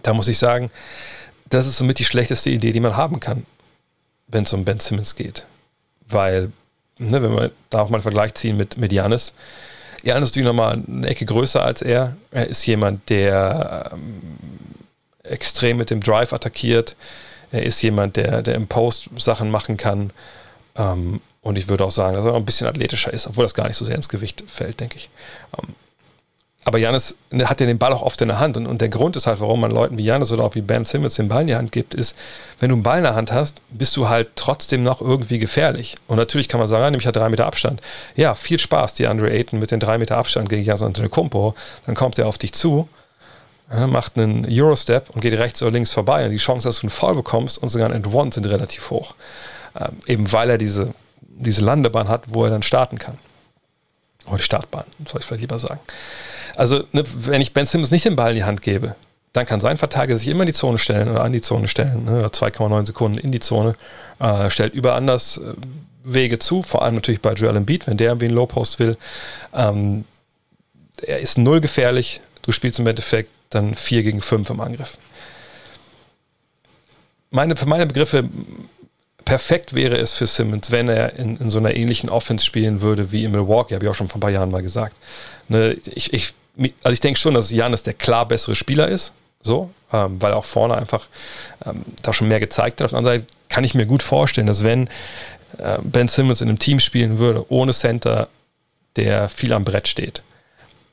[0.02, 0.70] Da muss ich sagen,
[1.50, 3.44] das ist somit die schlechteste Idee, die man haben kann,
[4.26, 5.44] wenn es um Ben Simmons geht.
[6.08, 6.50] Weil,
[6.98, 9.32] ne, wenn wir da auch mal einen Vergleich ziehen mit, mit Janis,
[10.02, 12.16] Janis ist natürlich nochmal eine Ecke größer als er.
[12.30, 14.22] Er ist jemand, der ähm,
[15.24, 16.96] extrem mit dem Drive attackiert.
[17.52, 20.10] Er ist jemand, der, der im Post Sachen machen kann.
[20.76, 23.54] Ähm, und ich würde auch sagen, dass er auch ein bisschen athletischer ist, obwohl das
[23.54, 25.08] gar nicht so sehr ins Gewicht fällt, denke ich.
[25.56, 25.74] Ähm,
[26.68, 28.58] aber Janis hat ja den Ball auch oft in der Hand.
[28.58, 30.84] Und, und der Grund ist halt, warum man Leuten wie Janis oder auch wie Ben
[30.84, 32.14] Simmons den Ball in die Hand gibt, ist,
[32.60, 35.96] wenn du einen Ball in der Hand hast, bist du halt trotzdem noch irgendwie gefährlich.
[36.08, 37.80] Und natürlich kann man sagen, ja, nämlich hat drei Meter Abstand.
[38.16, 41.54] Ja, viel Spaß, die Andre Ayton mit den drei Meter Abstand gegen Janis Antetokounmpo.
[41.86, 42.86] Dann kommt er auf dich zu
[43.70, 46.24] macht einen Eurostep und geht rechts oder links vorbei.
[46.24, 49.14] Und die Chance, dass du einen Foul bekommst und sogar einen End sind relativ hoch.
[49.78, 53.18] Ähm, eben weil er diese, diese Landebahn hat, wo er dann starten kann.
[54.26, 55.80] Oder die Startbahn, soll ich vielleicht lieber sagen.
[56.56, 58.94] Also, ne, wenn ich Ben Simmons nicht den Ball in die Hand gebe,
[59.32, 62.06] dann kann sein Verteidiger sich immer in die Zone stellen oder an die Zone stellen,
[62.06, 63.74] ne, 2,9 Sekunden in die Zone,
[64.18, 65.54] äh, stellt über anders äh,
[66.02, 68.96] Wege zu, vor allem natürlich bei Joel Embiid, wenn der irgendwie einen Low Post will.
[69.54, 70.04] Ähm,
[71.02, 72.20] er ist null gefährlich.
[72.42, 74.98] Du spielst im Endeffekt dann 4 gegen 5 im Angriff.
[77.30, 78.28] Meine, für meine Begriffe,
[79.24, 83.12] perfekt wäre es für Simmons, wenn er in, in so einer ähnlichen Offense spielen würde
[83.12, 84.96] wie in Milwaukee, habe ich auch schon vor ein paar Jahren mal gesagt.
[85.48, 86.34] Ne, ich, ich,
[86.82, 90.46] also ich denke schon, dass Janis der klar bessere Spieler ist, so, ähm, weil auch
[90.46, 91.08] vorne einfach
[91.66, 92.86] ähm, da schon mehr gezeigt hat.
[92.86, 94.88] Auf der anderen Seite kann ich mir gut vorstellen, dass wenn
[95.58, 98.28] äh, Ben Simmons in einem Team spielen würde, ohne Center,
[98.96, 100.22] der viel am Brett steht,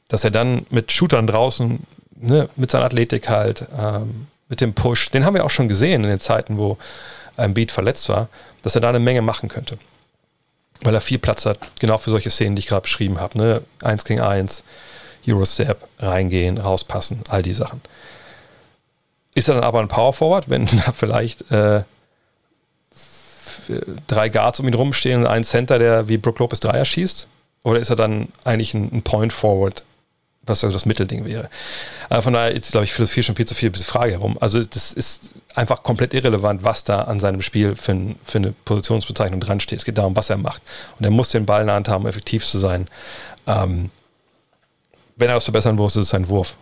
[0.10, 1.80] dass er dann mit Shootern draußen
[2.16, 6.04] ne, mit seiner Athletik halt, ähm, mit dem Push, den haben wir auch schon gesehen
[6.04, 6.78] in den Zeiten, wo
[7.38, 8.30] ein Beat verletzt war,
[8.62, 9.78] dass er da eine Menge machen könnte.
[10.82, 13.38] Weil er viel Platz hat, genau für solche Szenen, die ich gerade beschrieben habe.
[13.38, 13.62] Ne?
[13.82, 14.64] Eins gegen eins,
[15.28, 17.82] Eurostep, reingehen, rauspassen, all die Sachen.
[19.34, 21.84] Ist er dann aber ein Power Forward, wenn da vielleicht äh,
[24.08, 27.28] drei Guards um ihn rumstehen und ein Center, der wie Brook Lopez Dreier schießt?
[27.64, 29.84] Oder ist er dann eigentlich ein, ein Point Forward,
[30.46, 31.50] was also das Mittelding wäre.
[32.10, 34.38] Aber von daher ist, glaube ich, philosophiere schon viel zu viel Frage herum.
[34.40, 38.54] Also das ist einfach komplett irrelevant, was da an seinem Spiel für, ein, für eine
[38.66, 39.80] Positionsbezeichnung dran steht.
[39.80, 40.62] Es geht darum, was er macht.
[41.00, 42.88] Und er muss den Ball in der Hand haben, um effektiv zu sein.
[43.48, 43.90] Ähm,
[45.16, 46.56] wenn er was verbessern muss, ist es sein Wurf.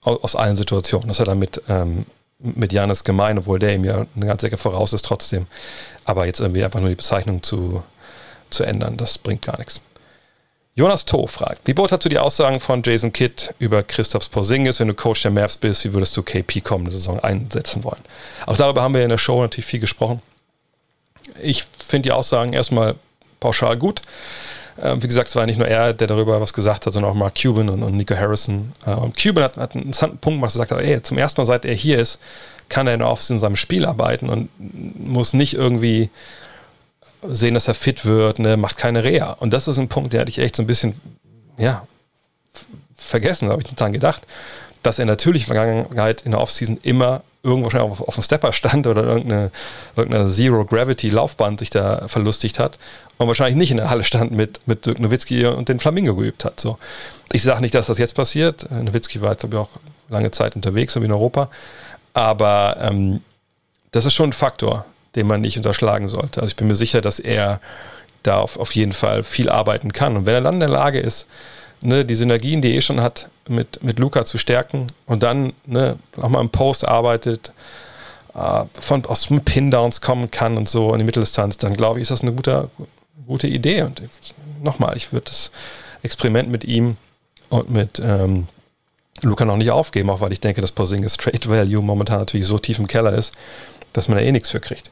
[0.00, 1.08] Aus, aus allen Situationen.
[1.08, 2.06] Das hat er mit, ähm,
[2.38, 5.46] mit Janis gemein, obwohl der ihm ja eine ganze Ecke voraus ist trotzdem.
[6.04, 7.82] Aber jetzt irgendwie einfach nur die Bezeichnung zu,
[8.50, 9.80] zu ändern, das bringt gar nichts.
[10.78, 14.86] Jonas Toh fragt, wie beurteilst du die Aussagen von Jason Kidd über Christophs Porzingis, wenn
[14.86, 18.00] du Coach der Mavs bist, wie würdest du KP kommende Saison einsetzen wollen?
[18.46, 20.22] Auch darüber haben wir in der Show natürlich viel gesprochen.
[21.42, 22.94] Ich finde die Aussagen erstmal
[23.40, 24.02] pauschal gut.
[24.80, 27.16] Ähm, wie gesagt, es war nicht nur er, der darüber was gesagt hat, sondern auch
[27.16, 28.72] Mark Cuban und, und Nico Harrison.
[28.86, 31.64] Ähm, Cuban hat, hat, einen interessanten Punkt gemacht, er hat, ey, zum ersten Mal, seit
[31.64, 32.20] er hier ist,
[32.68, 36.08] kann er in der Offseason in seinem Spiel arbeiten und muss nicht irgendwie
[37.22, 39.32] sehen, dass er fit wird, ne, macht keine Reha.
[39.32, 41.00] Und das ist ein Punkt, der hatte ich echt so ein bisschen,
[41.56, 41.86] ja,
[42.96, 44.22] vergessen, habe ich nicht dran gedacht,
[44.82, 48.22] dass er natürlich in der Vergangenheit in der Offseason immer irgendwo schon auf, auf dem
[48.22, 49.50] Stepper stand oder irgendeine,
[49.96, 52.78] irgendeine Zero-Gravity-Laufbahn sich da verlustigt hat
[53.16, 56.44] und wahrscheinlich nicht in der Halle stand mit, mit Dirk Nowitzki und den Flamingo geübt
[56.44, 56.60] hat.
[56.60, 56.78] So.
[57.32, 58.70] Ich sage nicht, dass das jetzt passiert.
[58.70, 59.70] Nowitzki war jetzt, glaube ich, auch
[60.08, 61.48] lange Zeit unterwegs, so wie in Europa.
[62.12, 63.22] Aber ähm,
[63.92, 64.84] das ist schon ein Faktor,
[65.14, 66.40] den man nicht unterschlagen sollte.
[66.40, 67.60] Also ich bin mir sicher, dass er
[68.22, 70.16] da auf, auf jeden Fall viel arbeiten kann.
[70.16, 71.26] Und wenn er dann in der Lage ist,
[71.82, 75.52] ne, die Synergien, die er eh schon hat, mit, mit Luca zu stärken und dann
[75.64, 77.52] ne, mal im Post arbeitet,
[78.34, 82.10] äh, von, aus Pin-Downs kommen kann und so in die Mitteldistanz, dann glaube ich, ist
[82.10, 82.70] das eine gute,
[83.26, 83.82] gute Idee.
[83.82, 84.02] Und
[84.62, 85.50] nochmal, ich würde das
[86.02, 86.96] Experiment mit ihm
[87.48, 88.46] und mit ähm,
[89.22, 92.58] Luca noch nicht aufgeben, auch weil ich denke, dass Porzingis Trade Value momentan natürlich so
[92.58, 93.34] tief im Keller ist,
[93.92, 94.90] dass man da eh nichts für kriegt.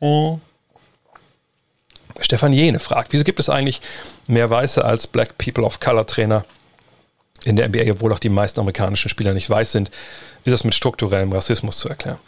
[0.00, 0.40] Mhm.
[2.20, 3.80] Stefan Jene fragt, wieso gibt es eigentlich
[4.26, 6.44] mehr Weiße als Black People of Color Trainer
[7.44, 9.90] in der NBA, obwohl auch die meisten amerikanischen Spieler nicht weiß sind?
[10.44, 12.18] Ist das mit strukturellem Rassismus zu erklären?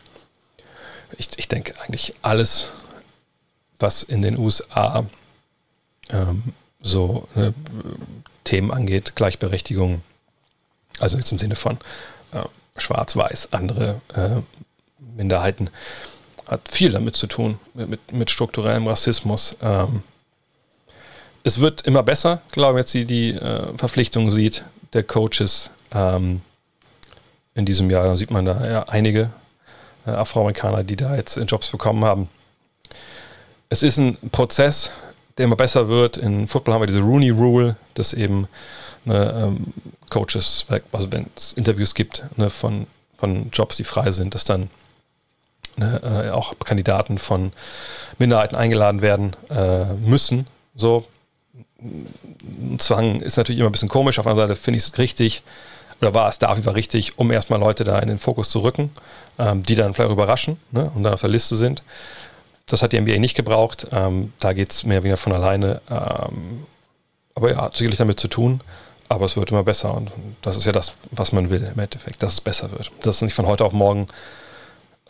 [1.18, 2.70] Ich, ich denke eigentlich alles,
[3.78, 5.04] was in den USA
[6.10, 7.52] ähm, so ne,
[8.44, 10.02] Themen angeht, Gleichberechtigung,
[10.98, 11.78] also jetzt im Sinne von
[12.32, 12.42] äh,
[12.76, 14.40] Schwarz-Weiß, andere äh,
[15.16, 15.70] Minderheiten,
[16.51, 19.57] hat viel damit zu tun, mit, mit strukturellem Rassismus.
[19.62, 20.03] Ähm,
[21.44, 26.40] es wird immer besser, glaube ich, jetzt die, die äh, Verpflichtung sieht der Coaches ähm,
[27.55, 28.05] in diesem Jahr.
[28.05, 29.30] Da sieht man da ja einige
[30.07, 32.28] äh, Afroamerikaner, die da jetzt Jobs bekommen haben.
[33.68, 34.90] Es ist ein Prozess,
[35.38, 36.16] der immer besser wird.
[36.16, 38.48] In Football haben wir diese Rooney Rule, dass eben
[39.05, 39.72] ne, ähm,
[40.11, 42.88] Coaches, also wenn es Interviews gibt ne, von,
[43.18, 44.68] von Jobs, die frei sind, dass dann
[45.76, 47.52] ne, äh, auch Kandidaten von
[48.18, 50.46] Minderheiten eingeladen werden äh, müssen.
[50.74, 51.06] So,
[52.78, 54.18] Zwang ist natürlich immer ein bisschen komisch.
[54.18, 55.42] Auf anderen Seite finde ich es richtig,
[56.00, 58.90] oder war es dafür richtig, um erstmal Leute da in den Fokus zu rücken,
[59.38, 61.82] ähm, die dann vielleicht überraschen ne, und dann auf der Liste sind.
[62.66, 63.86] Das hat die NBA nicht gebraucht.
[63.92, 65.80] Ähm, da geht es mehr oder weniger von alleine.
[65.90, 66.66] Ähm,
[67.34, 68.60] aber ja, hat sicherlich damit zu tun.
[69.08, 69.92] Aber es wird immer besser.
[69.94, 70.12] Und
[70.42, 72.92] das ist ja das, was man will im Endeffekt, dass es besser wird.
[73.02, 74.06] Dass es nicht von heute auf morgen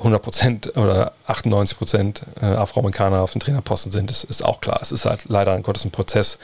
[0.02, 4.78] 100% oder 98% äh, Afroamerikaner auf den Trainerposten sind, das ist auch klar.
[4.80, 6.38] Es ist halt leider ein Gottes ein Prozess,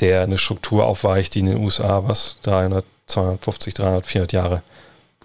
[0.00, 4.62] der eine Struktur aufweicht, die in den USA, was, 300, 250, 300, 400 Jahre,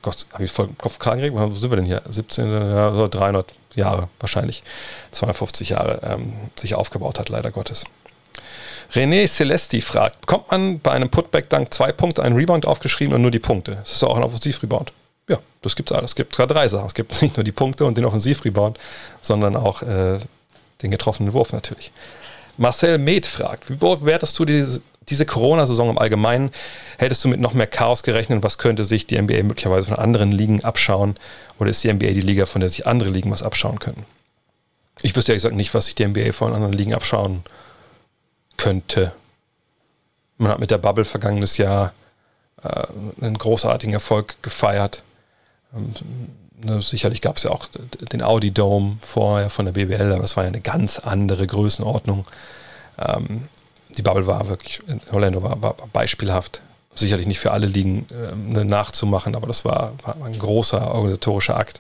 [0.01, 1.33] Gott, habe ich voll Kopf geregelt?
[1.33, 2.01] Wo sind wir denn hier?
[2.09, 4.63] 17, ja, 300 Jahre wahrscheinlich,
[5.11, 7.85] 250 Jahre ähm, sich aufgebaut hat, leider Gottes.
[8.93, 13.31] René Celesti fragt, bekommt man bei einem Putback-Dank zwei Punkte, einen Rebound aufgeschrieben und nur
[13.31, 13.77] die Punkte?
[13.77, 14.93] Das ist auch ein Offensiv-Rebound.
[15.27, 16.11] Ja, das gibt es alles.
[16.11, 16.87] Es gibt sogar drei Sachen.
[16.87, 18.77] Es gibt nicht nur die Punkte und den Offensiv-Rebound,
[19.21, 20.19] sondern auch äh,
[20.81, 21.91] den getroffenen Wurf natürlich.
[22.57, 26.51] Marcel Med fragt, wie bewertest du diese, diese Corona-Saison im Allgemeinen?
[26.97, 28.41] Hättest du mit noch mehr Chaos gerechnet?
[28.43, 31.15] Was könnte sich die NBA möglicherweise von anderen Ligen abschauen?
[31.59, 34.05] Oder ist die NBA die Liga, von der sich andere Ligen was abschauen können?
[35.01, 37.43] Ich wüsste ehrlich gesagt nicht, was sich die NBA von anderen Ligen abschauen
[38.57, 39.13] könnte.
[40.37, 41.93] Man hat mit der Bubble vergangenes Jahr
[42.63, 42.87] äh,
[43.21, 45.03] einen großartigen Erfolg gefeiert.
[45.75, 45.93] Ähm,
[46.63, 47.67] ne, sicherlich gab es ja auch
[48.11, 52.25] den Audi Dome vorher von der BBL, aber das war ja eine ganz andere Größenordnung.
[52.97, 53.47] Ähm,
[53.97, 56.61] die Bubble war wirklich, Orlando war, war beispielhaft.
[56.93, 61.79] Sicherlich nicht für alle Ligen äh, nachzumachen, aber das war, war, ein großer organisatorischer Akt.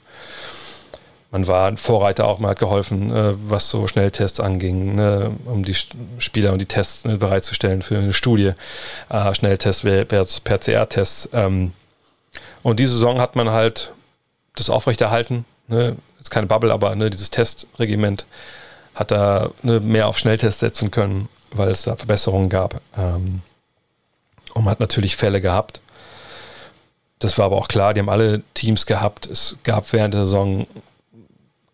[1.31, 5.65] Man war ein Vorreiter auch, man hat geholfen, äh, was so Schnelltests anging, ne, um
[5.65, 5.75] die
[6.19, 8.51] Spieler und die Tests ne, bereitzustellen für eine Studie.
[9.09, 11.29] Äh, Schnelltests versus PCR-Tests.
[11.33, 11.73] Ähm,
[12.67, 13.93] und diese Saison hat man halt
[14.57, 15.45] das aufrechterhalten.
[15.69, 15.95] Ne?
[16.19, 18.25] Ist keine Bubble, aber ne, dieses Testregiment
[18.93, 22.81] hat da ne, mehr auf Schnelltests setzen können, weil es da Verbesserungen gab.
[22.97, 23.41] Ähm,
[24.53, 25.79] und man hat natürlich Fälle gehabt.
[27.19, 29.27] Das war aber auch klar, die haben alle Teams gehabt.
[29.27, 30.67] Es gab während der Saison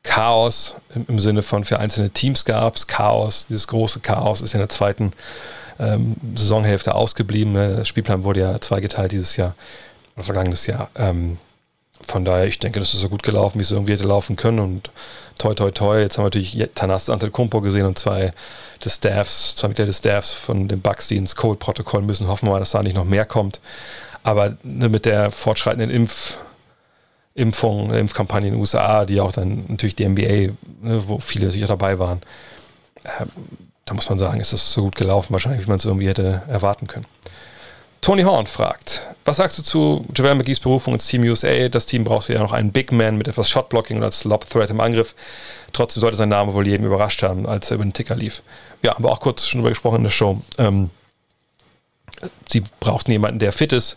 [0.03, 3.47] Chaos im, im Sinne von für einzelne Teams gab es Chaos.
[3.49, 5.13] Dieses große Chaos ist in der zweiten
[5.79, 7.53] ähm, Saisonhälfte ausgeblieben.
[7.53, 7.77] Ne?
[7.77, 9.55] Der Spielplan wurde ja zweigeteilt dieses Jahr
[10.21, 10.89] vergangenes Jahr.
[10.95, 11.37] Ähm,
[12.01, 14.59] von daher, ich denke, das ist so gut gelaufen, wie es irgendwie hätte laufen können.
[14.59, 14.91] Und
[15.37, 16.01] toi, toi, toi.
[16.01, 18.33] Jetzt haben wir natürlich Tanas Antetokounmpo gesehen und zwei
[18.83, 22.27] des Staffs, zwei Mitglieder des Staffs von den Bucks, die ins Code-Protokoll müssen.
[22.27, 23.61] Hoffen wir mal, dass da nicht noch mehr kommt.
[24.23, 26.35] Aber ne, mit der fortschreitenden Impf-
[27.35, 31.67] Impfung, Impfkampagne in den USA, die auch dann natürlich die NBA, ne, wo viele sicher
[31.67, 32.21] dabei waren,
[33.03, 33.25] äh,
[33.85, 36.43] da muss man sagen, ist das so gut gelaufen, wahrscheinlich, wie man es irgendwie hätte
[36.47, 37.05] erwarten können.
[38.03, 41.69] Tony Horn fragt, was sagst du zu JaVale McGee's Berufung ins Team USA?
[41.69, 44.81] Das Team braucht ja noch einen Big Man mit etwas Shotblocking und als Lob-Threat im
[44.81, 45.15] Angriff.
[45.71, 48.43] Trotzdem sollte sein Name wohl jedem überrascht haben, als er über den Ticker lief.
[48.81, 50.41] Ja, haben wir auch kurz schon drüber gesprochen in der Show.
[50.57, 50.89] Ähm,
[52.51, 53.95] sie brauchten jemanden, der fit ist,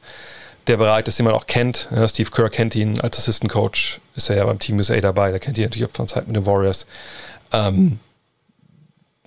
[0.69, 1.89] der bereit ist, den man auch kennt.
[1.91, 5.33] Ja, Steve Kerr kennt ihn als Assistant Coach, ist er ja beim Team USA dabei,
[5.33, 6.87] der kennt ihn natürlich auch von Zeit mit den Warriors.
[7.53, 7.99] Ähm,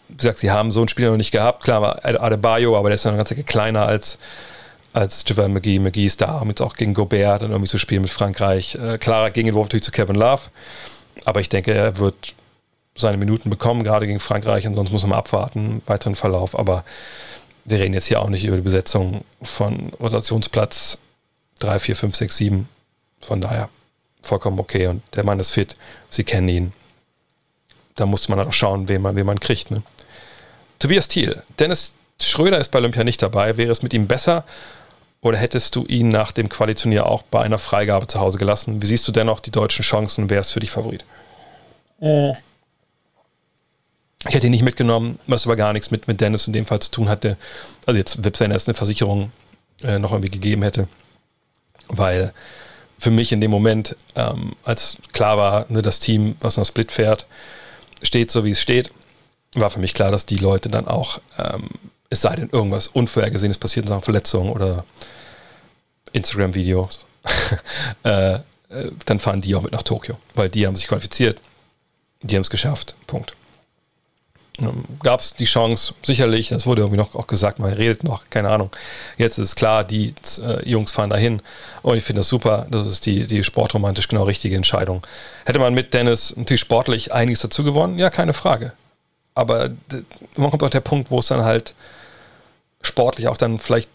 [0.07, 1.65] wie gesagt, sie haben so einen Spieler noch nicht gehabt.
[1.65, 4.17] Klar war Adebayo, aber der ist ja noch eine ganze kleiner als
[4.93, 5.79] als Javel McGee.
[5.79, 8.75] McGee ist da, um jetzt auch gegen Gobert dann irgendwie zu spielen mit Frankreich.
[8.75, 10.43] Äh, klarer Gegenentwurf natürlich zu Kevin Love.
[11.25, 12.35] Aber ich denke, er wird
[12.95, 14.67] seine Minuten bekommen, gerade gegen Frankreich.
[14.67, 16.57] Und sonst muss man abwarten, weiteren Verlauf.
[16.57, 16.83] Aber
[17.65, 20.97] wir reden jetzt hier auch nicht über die Besetzung von Rotationsplatz
[21.59, 22.69] 3, 4, 5, 6, 7.
[23.21, 23.69] Von daher
[24.21, 24.87] vollkommen okay.
[24.87, 25.75] Und der Mann ist fit.
[26.09, 26.73] Sie kennen ihn.
[27.95, 29.71] Da muss man dann auch schauen, wen man, wen man kriegt.
[29.71, 29.83] Ne?
[30.79, 33.57] Tobias Thiel, Dennis Schröder ist bei Olympia nicht dabei.
[33.57, 34.45] Wäre es mit ihm besser
[35.21, 38.81] oder hättest du ihn nach dem Qualiturnier auch bei einer Freigabe zu Hause gelassen?
[38.81, 40.29] Wie siehst du dennoch die deutschen Chancen?
[40.29, 41.03] Wer ist für dich Favorit?
[42.01, 42.31] Äh.
[44.27, 46.79] Ich hätte ihn nicht mitgenommen, was aber gar nichts mit, mit Dennis in dem Fall
[46.79, 47.37] zu tun hatte.
[47.85, 49.31] Also jetzt, wenn er es eine Versicherung
[49.81, 50.87] äh, noch irgendwie gegeben hätte.
[51.87, 52.33] Weil
[52.97, 56.91] für mich in dem Moment, ähm, als klar war, ne, das Team, was nach Split
[56.91, 57.25] fährt,
[58.03, 58.91] steht so, wie es steht,
[59.53, 61.69] war für mich klar, dass die Leute dann auch, ähm,
[62.09, 64.85] es sei denn irgendwas Unvorhergesehenes passiert, sagen Verletzungen oder
[66.13, 67.05] Instagram-Videos,
[68.03, 68.39] äh, äh,
[69.05, 71.39] dann fahren die auch mit nach Tokio, weil die haben sich qualifiziert,
[72.21, 73.33] die haben es geschafft, Punkt.
[74.59, 78.29] Ähm, gab es die Chance, sicherlich, das wurde irgendwie noch auch gesagt, man redet noch,
[78.29, 78.71] keine Ahnung.
[79.17, 81.41] Jetzt ist klar, die äh, Jungs fahren dahin
[81.83, 85.05] und ich finde das super, das ist die, die sportromantisch genau richtige Entscheidung.
[85.45, 87.99] Hätte man mit Dennis natürlich sportlich einiges dazu gewonnen?
[87.99, 88.73] Ja, keine Frage.
[89.35, 89.69] Aber
[90.35, 91.73] man kommt auch der Punkt, wo es dann halt
[92.81, 93.89] sportlich auch dann vielleicht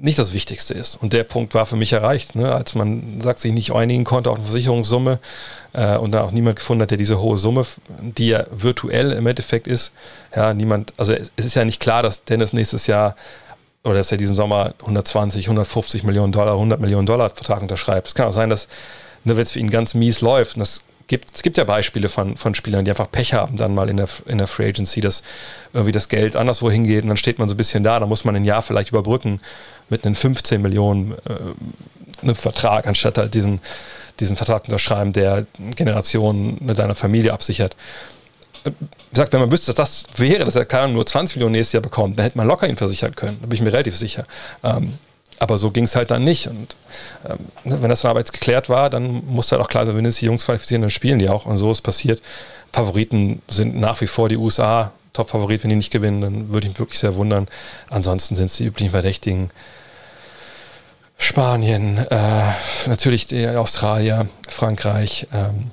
[0.00, 0.96] nicht das Wichtigste ist.
[0.96, 2.54] Und der Punkt war für mich erreicht, ne?
[2.54, 5.18] als man sagt, sich nicht einigen konnte auf eine Versicherungssumme
[5.72, 7.66] äh, und dann auch niemand gefunden hat, der diese hohe Summe,
[8.00, 9.92] die ja virtuell im Endeffekt ist,
[10.34, 13.16] ja, niemand, also es ist ja nicht klar, dass Dennis nächstes Jahr
[13.82, 18.08] oder dass er diesen Sommer 120, 150 Millionen Dollar, 100 Millionen Dollar Vertrag unterschreibt.
[18.08, 18.68] Es kann auch sein, dass,
[19.24, 22.08] ne, wenn es für ihn ganz mies läuft, und das gibt, es gibt ja Beispiele
[22.08, 25.00] von, von Spielern, die einfach Pech haben dann mal in der, in der Free Agency,
[25.00, 25.22] dass
[25.72, 28.24] irgendwie das Geld anderswo hingeht und dann steht man so ein bisschen da, da muss
[28.24, 29.40] man ein Jahr vielleicht überbrücken
[29.88, 31.14] mit einem 15 Millionen
[32.24, 33.60] äh, Vertrag, anstatt halt diesen,
[34.20, 37.74] diesen Vertrag unterschreiben, der Generationen mit deiner Familie absichert.
[38.64, 38.72] Wie
[39.12, 41.82] gesagt, wenn man wüsste, dass das wäre, dass er keine nur 20 Millionen nächstes Jahr
[41.82, 43.38] bekommt, dann hätte man locker ihn versichern können.
[43.40, 44.26] Da bin ich mir relativ sicher.
[44.62, 44.94] Ähm,
[45.38, 46.48] aber so ging es halt dann nicht.
[46.48, 46.76] Und
[47.28, 49.96] ähm, ne, wenn das dann aber jetzt geklärt war, dann muss halt auch klar sein,
[49.96, 51.46] wenn es die Jungs qualifizieren, dann spielen die auch.
[51.46, 52.22] Und so ist passiert.
[52.72, 54.92] Favoriten sind nach wie vor die USA.
[55.12, 57.48] Top-Favorit, wenn die nicht gewinnen, dann würde ich mich wirklich sehr wundern.
[57.88, 59.50] Ansonsten sind es die üblichen Verdächtigen.
[61.16, 62.52] Spanien, äh,
[62.86, 65.72] natürlich die Australier, Frankreich, ähm,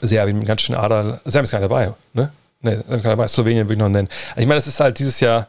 [0.00, 1.20] Serbien mit ganz schön Ader.
[1.24, 2.32] Serbien ist gar nicht dabei, ne?
[2.62, 3.26] Ne, dabei.
[3.26, 4.10] Slowenien würde ich noch nennen.
[4.36, 5.48] Ich meine, das ist halt dieses Jahr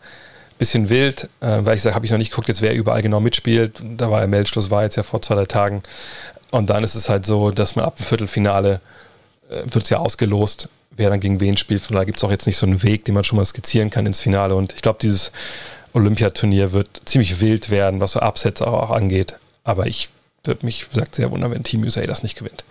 [0.62, 3.20] bisschen wild, äh, weil ich sage, habe ich noch nicht geguckt, jetzt wer überall genau
[3.20, 3.82] mitspielt.
[3.82, 5.82] Da war der Meldschluss, war jetzt ja vor zwei, drei Tagen.
[6.52, 8.80] Und dann ist es halt so, dass man ab dem Viertelfinale
[9.50, 11.82] äh, wird es ja ausgelost, wer dann gegen wen spielt.
[11.82, 13.90] Von daher gibt es auch jetzt nicht so einen Weg, den man schon mal skizzieren
[13.90, 14.54] kann ins Finale.
[14.54, 15.32] Und ich glaube, dieses
[15.94, 19.38] Olympiaturnier wird ziemlich wild werden, was so Upsets auch, auch angeht.
[19.64, 20.10] Aber ich
[20.44, 22.66] würde mich, wie gesagt, sehr wundern, wenn Team USA das nicht gewinnt.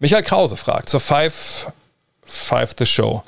[0.00, 1.72] Michael Krause fragt zur Five,
[2.26, 3.22] Five the Show.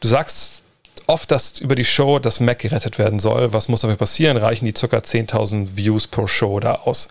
[0.00, 0.61] Du sagst
[1.06, 3.52] oft, dass über die Show das Mac gerettet werden soll.
[3.52, 4.36] Was muss dafür passieren?
[4.36, 4.86] Reichen die ca.
[4.86, 7.08] 10.000 Views pro Show da aus?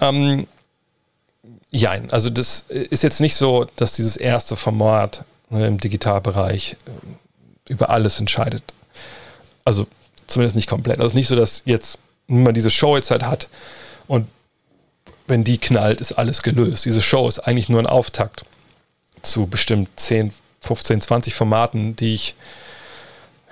[0.00, 0.46] Ähm,
[1.70, 7.72] Jein, also das ist jetzt nicht so, dass dieses erste Format ne, im Digitalbereich äh,
[7.72, 8.62] über alles entscheidet.
[9.66, 9.86] Also
[10.28, 11.00] Zumindest nicht komplett.
[11.00, 11.98] Also nicht so, dass jetzt
[12.28, 13.48] man diese Show jetzt halt hat
[14.06, 14.28] und
[15.26, 16.84] wenn die knallt, ist alles gelöst.
[16.84, 18.44] Diese Show ist eigentlich nur ein Auftakt
[19.22, 22.34] zu bestimmt 10, 15, 20 Formaten, die ich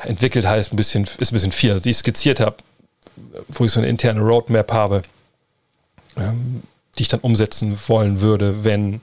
[0.03, 2.57] entwickelt heißt ein bisschen, ist ein bisschen viel, also die ich skizziert habe,
[3.49, 5.03] wo ich so eine interne Roadmap habe,
[6.16, 6.62] ähm,
[6.99, 9.01] die ich dann umsetzen wollen würde, wenn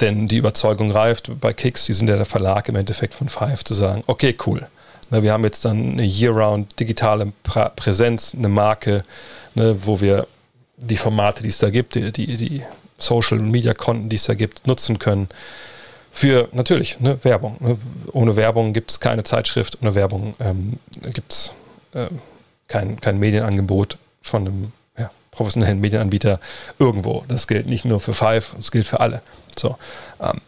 [0.00, 3.64] denn die Überzeugung reift bei Kicks, die sind ja der Verlag im Endeffekt von Five,
[3.64, 4.68] zu sagen, okay, cool,
[5.10, 7.32] Ne, wir haben jetzt dann eine year-round digitale
[7.76, 9.02] Präsenz, eine Marke,
[9.54, 10.26] ne, wo wir
[10.76, 12.62] die Formate, die es da gibt, die, die, die
[12.98, 15.28] Social-Media-Konten, die es da gibt, nutzen können.
[16.12, 17.56] Für natürlich ne, Werbung.
[17.60, 17.78] Ne.
[18.12, 20.78] Ohne Werbung gibt es keine Zeitschrift, ohne Werbung ähm,
[21.12, 21.52] gibt es
[21.94, 22.08] äh,
[22.66, 26.40] kein, kein Medienangebot von einem ja, professionellen Medienanbieter
[26.78, 27.24] irgendwo.
[27.28, 29.22] Das gilt nicht nur für Five, das gilt für alle.
[29.56, 29.76] So,
[30.20, 30.40] ähm,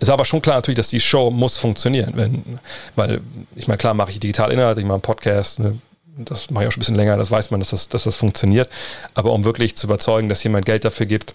[0.00, 2.12] ist aber schon klar natürlich, dass die Show muss funktionieren.
[2.16, 2.58] Wenn,
[2.96, 3.20] weil,
[3.54, 5.78] ich meine, klar mache ich digital Inhalte, ich mache einen Podcast, ne,
[6.16, 8.16] das mache ich auch schon ein bisschen länger, das weiß man, dass das, dass das
[8.16, 8.68] funktioniert.
[9.14, 11.34] Aber um wirklich zu überzeugen, dass jemand Geld dafür gibt,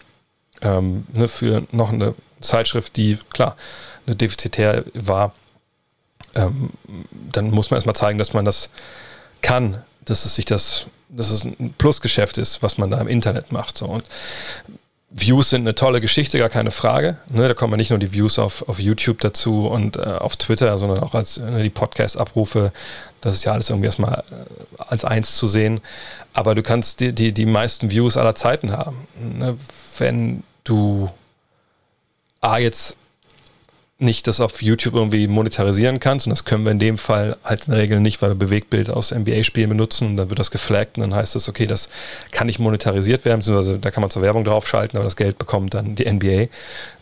[0.61, 3.55] ähm, ne, für noch eine Zeitschrift, die, klar,
[4.05, 5.33] eine defizitär war,
[6.35, 6.71] ähm,
[7.11, 8.69] dann muss man erstmal zeigen, dass man das
[9.41, 13.51] kann, dass es sich das, dass es ein Plusgeschäft ist, was man da im Internet
[13.51, 13.77] macht.
[13.77, 13.85] So.
[13.85, 14.05] Und
[15.11, 17.17] Views sind eine tolle Geschichte, gar keine Frage.
[17.29, 20.77] Ne, da kommen nicht nur die Views auf, auf YouTube dazu und äh, auf Twitter,
[20.77, 22.71] sondern auch als ne, die Podcast-Abrufe.
[23.21, 25.81] Das ist ja alles irgendwie erstmal äh, als eins zu sehen.
[26.33, 29.07] Aber du kannst die, die, die meisten Views aller Zeiten haben.
[29.19, 29.57] Ne?
[29.97, 31.09] Wenn du
[32.41, 32.97] A jetzt
[34.01, 36.25] nicht das auf YouTube irgendwie monetarisieren kannst.
[36.25, 38.89] Und das können wir in dem Fall halt in der Regel nicht, weil wir Bewegtbild
[38.89, 40.07] aus NBA-Spielen benutzen.
[40.07, 41.89] Und dann wird das geflaggt und dann heißt es, okay, das
[42.31, 45.73] kann nicht monetarisiert werden, beziehungsweise da kann man zur Werbung draufschalten, aber das Geld bekommt
[45.73, 46.47] dann die NBA.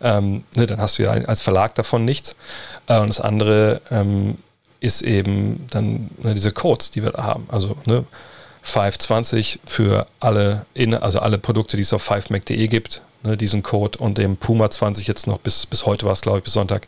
[0.01, 2.35] Ähm, ne, dann hast du ja als Verlag davon nichts.
[2.87, 4.39] Äh, und das andere ähm,
[4.79, 7.45] ist eben dann ne, diese Codes, die wir da haben.
[7.49, 8.05] Also ne,
[8.63, 13.97] 520 für alle, in, also alle Produkte, die es auf 5mac.de gibt, ne, diesen Code
[13.99, 16.87] und dem Puma 20 jetzt noch bis, bis heute war es, glaube ich, bis Sonntag,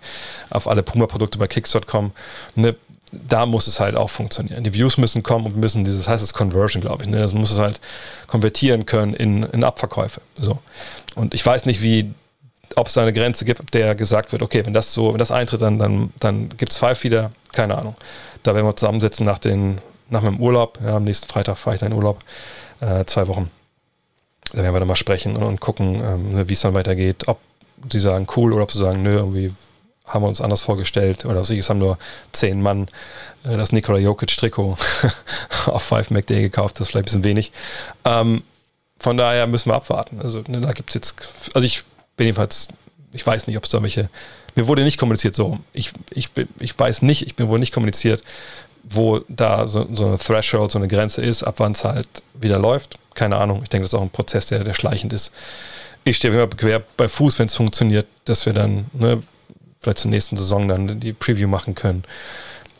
[0.50, 2.12] auf alle Puma-Produkte bei Kicks.com.
[2.56, 2.76] Ne,
[3.12, 4.64] da muss es halt auch funktionieren.
[4.64, 7.10] Die Views müssen kommen und müssen dieses, heißt es Conversion, glaube ich.
[7.10, 7.18] Ne?
[7.18, 7.80] Das muss es halt
[8.28, 10.22] konvertieren können in, in Abverkäufe.
[10.36, 10.60] So.
[11.16, 12.14] Und ich weiß nicht, wie,
[12.76, 15.18] ob es da eine Grenze gibt, ab der gesagt wird, okay, wenn das so, wenn
[15.18, 17.96] das eintritt, dann, dann, dann gibt es Five wieder, keine Ahnung.
[18.44, 20.78] Da werden wir zusammensetzen nach, den, nach meinem Urlaub.
[20.84, 22.20] Ja, am nächsten Freitag fahre ich dann in Urlaub.
[22.80, 23.50] Äh, zwei Wochen.
[24.52, 27.28] Da werden wir dann mal sprechen und, gucken, ähm, ne, wie es dann weitergeht.
[27.28, 27.40] Ob
[27.92, 29.52] sie sagen cool oder ob sie sagen, nö, irgendwie
[30.06, 31.26] haben wir uns anders vorgestellt.
[31.26, 31.98] Oder was ich, es haben nur
[32.32, 32.88] zehn Mann
[33.44, 34.78] äh, das Nikola Jokic-Trikot
[35.68, 36.76] auf 5 McDay gekauft.
[36.76, 37.52] Das ist vielleicht ein bisschen wenig.
[38.06, 38.44] Ähm,
[38.98, 40.20] von daher müssen wir abwarten.
[40.22, 41.16] Also ne, da gibt es jetzt,
[41.54, 41.84] also ich
[42.18, 42.68] bin jedenfalls,
[43.14, 44.10] ich weiß nicht, ob es da welche,
[44.56, 45.60] mir wurde nicht kommuniziert so.
[45.74, 46.30] Ich, ich,
[46.60, 48.24] ich weiß nicht, ich bin wohl nicht kommuniziert,
[48.90, 52.60] wo da so, so eine Threshold, so eine Grenze ist, ab wann es halt wieder
[52.60, 52.98] läuft.
[53.14, 53.62] Keine Ahnung.
[53.64, 55.32] Ich denke, das ist auch ein Prozess, der, der schleichend ist.
[56.04, 59.22] Ich stehe immer quer bei Fuß, wenn es funktioniert, dass wir dann ne,
[59.80, 62.04] vielleicht zur nächsten Saison dann die Preview machen können.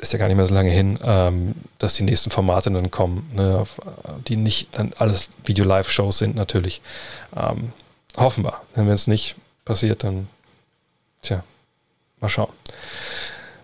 [0.02, 3.30] Ist ja gar nicht mehr so lange hin, ähm, dass die nächsten Formate dann kommen,
[3.36, 3.82] ne, auf,
[4.28, 6.82] die nicht dann alles Video-Live-Shows sind natürlich.
[7.36, 7.74] Ähm,
[8.18, 8.62] hoffen wir.
[8.76, 9.36] Wenn es nicht
[9.66, 10.28] passiert, dann
[11.22, 11.44] tja,
[12.22, 12.54] mal schauen.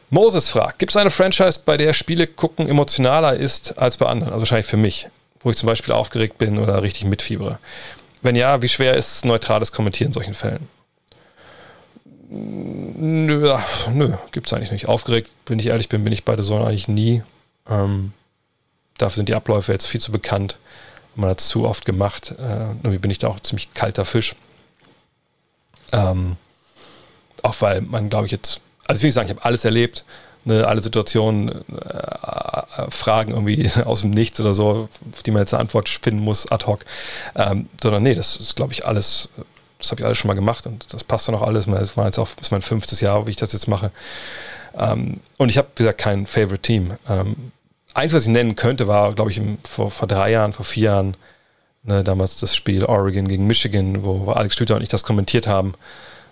[0.09, 4.33] Moses fragt, gibt es eine Franchise, bei der Spiele gucken emotionaler ist als bei anderen?
[4.33, 5.07] Also wahrscheinlich für mich,
[5.39, 7.59] wo ich zum Beispiel aufgeregt bin oder richtig mitfiebere.
[8.21, 10.67] Wenn ja, wie schwer ist neutrales Kommentieren in solchen Fällen?
[12.29, 14.87] Nö, ach, nö gibt's eigentlich nicht.
[14.87, 17.23] Aufgeregt, wenn ich ehrlich bin, bin ich bei der Sonne eigentlich nie.
[17.69, 18.13] Ähm,
[18.97, 20.57] dafür sind die Abläufe jetzt viel zu bekannt.
[21.15, 22.31] Man hat es zu oft gemacht.
[22.31, 24.35] Äh, irgendwie bin ich da auch ziemlich kalter Fisch.
[25.93, 26.37] Ähm,
[27.41, 30.05] auch weil man, glaube ich, jetzt, also ich will nicht sagen, ich habe alles erlebt,
[30.43, 35.41] ne, alle Situationen, äh, äh, Fragen irgendwie aus dem Nichts oder so, auf die man
[35.41, 36.85] jetzt eine Antwort finden muss, ad hoc.
[37.35, 39.29] Ähm, sondern nee, das ist, glaube ich, alles
[39.79, 41.65] das habe ich alles schon mal gemacht und das passt dann auch alles.
[41.65, 43.91] Das war jetzt auch ist mein fünftes Jahr, wie ich das jetzt mache.
[44.77, 46.93] Ähm, und ich habe, wie gesagt, kein Favorite Team.
[47.09, 47.51] Ähm,
[47.93, 50.83] eins, was ich nennen könnte, war, glaube ich, im, vor, vor drei Jahren, vor vier
[50.83, 51.17] Jahren,
[51.83, 55.47] ne, damals das Spiel Oregon gegen Michigan, wo, wo Alex Stüter und ich das kommentiert
[55.47, 55.75] haben.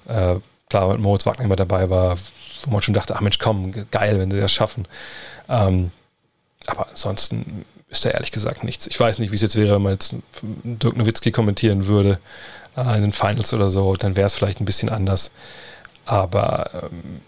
[0.08, 0.36] Äh,
[0.74, 2.18] klar, mit Moritz Wagner immer dabei war,
[2.64, 4.88] wo man schon dachte, ach Mensch, komm, geil, wenn sie das schaffen.
[5.48, 5.92] Ähm,
[6.66, 8.88] aber ansonsten ist da ehrlich gesagt nichts.
[8.88, 12.18] Ich weiß nicht, wie es jetzt wäre, wenn man jetzt Dirk Nowitzki kommentieren würde
[12.76, 15.30] äh, in den Finals oder so, dann wäre es vielleicht ein bisschen anders.
[16.06, 17.22] Aber ähm,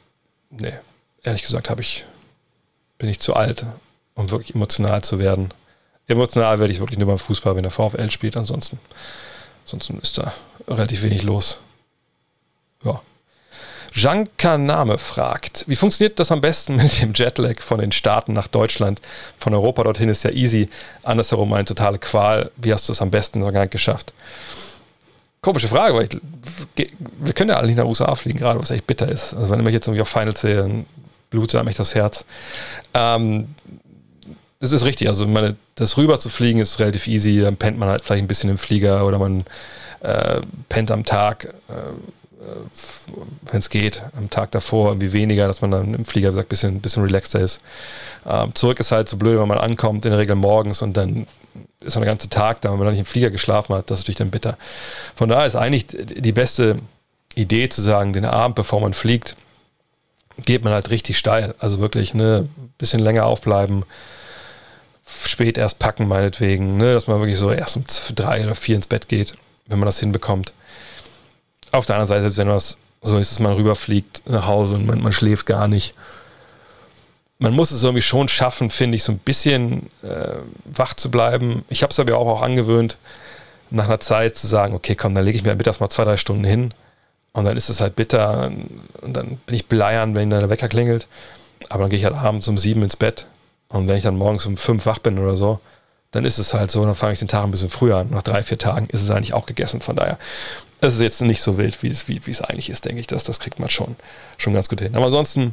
[0.50, 0.74] nee,
[1.22, 2.04] ehrlich gesagt ich,
[2.98, 3.64] bin ich zu alt,
[4.16, 5.54] um wirklich emotional zu werden.
[6.08, 8.38] Emotional werde ich wirklich nur beim Fußball, wenn der VfL spielt.
[8.38, 8.80] Ansonsten,
[9.66, 10.34] ansonsten ist da
[10.68, 11.60] relativ wenig los.
[12.84, 13.02] Ja.
[13.96, 18.48] Jean Kaname fragt, wie funktioniert das am besten mit dem Jetlag von den Staaten nach
[18.48, 19.02] Deutschland?
[19.38, 20.68] Von Europa dorthin ist ja easy,
[21.04, 22.52] andersherum eine totale Qual.
[22.58, 24.14] Wie hast du es am besten in geschafft?
[25.40, 26.10] Komische Frage, weil
[26.76, 29.34] ich, wir können ja alle nicht nach USA fliegen, gerade was echt bitter ist.
[29.34, 30.86] Also wenn ich jetzt irgendwie auf Finals sehe, dann
[31.30, 32.26] blutet einem echt das Herz.
[32.94, 33.56] Ähm,
[34.60, 35.08] das ist richtig.
[35.08, 37.40] Also meine, das rüber zu fliegen ist relativ easy.
[37.40, 39.46] Dann pennt man halt vielleicht ein bisschen im Flieger oder man
[40.02, 41.74] äh, pennt am Tag, äh,
[43.52, 46.48] wenn es geht, am Tag davor irgendwie weniger, dass man dann im Flieger, wie gesagt,
[46.48, 47.60] ein bisschen, bisschen relaxter ist.
[48.26, 51.28] Ähm, zurück ist halt so blöd, wenn man ankommt, in der Regel morgens und dann
[51.82, 54.00] ist man den ganzen Tag da, wenn man dann nicht im Flieger geschlafen hat, das
[54.00, 54.58] ist natürlich dann bitter.
[55.16, 56.78] Von daher ist eigentlich die beste
[57.36, 59.36] Idee zu sagen, den Abend, bevor man fliegt,
[60.44, 61.56] geht man halt richtig steil.
[61.60, 63.84] Also wirklich ein ne, bisschen länger aufbleiben,
[65.26, 67.84] spät erst packen meinetwegen, ne, dass man wirklich so erst um
[68.16, 69.36] drei oder vier ins Bett geht,
[69.68, 70.54] wenn man das hinbekommt.
[71.72, 75.02] Auf der anderen Seite, wenn was so ist, dass man rüberfliegt nach Hause und man,
[75.02, 75.94] man schläft gar nicht,
[77.38, 81.66] man muss es irgendwie schon schaffen, finde ich, so ein bisschen äh, wach zu bleiben.
[81.70, 82.98] Ich habe es aber auch, auch angewöhnt,
[83.70, 86.18] nach einer Zeit zu sagen, okay, komm, dann lege ich mir mittags mal zwei, drei
[86.18, 86.74] Stunden hin
[87.34, 88.52] und dann ist es halt bitter
[89.02, 91.08] und dann bin ich beleiern, wenn dann der Wecker klingelt.
[91.70, 93.26] Aber dann gehe ich halt abends um sieben ins Bett
[93.68, 95.60] und wenn ich dann morgens um fünf wach bin oder so,
[96.16, 98.10] dann ist es halt so, dann fange ich den Tag ein bisschen früher an.
[98.10, 99.82] Nach drei, vier Tagen ist es eigentlich auch gegessen.
[99.82, 100.18] Von daher,
[100.80, 103.08] es ist jetzt nicht so wild, wie es, wie, wie es eigentlich ist, denke ich.
[103.08, 103.98] Das, das kriegt man schon,
[104.38, 104.96] schon ganz gut hin.
[104.96, 105.52] Aber ansonsten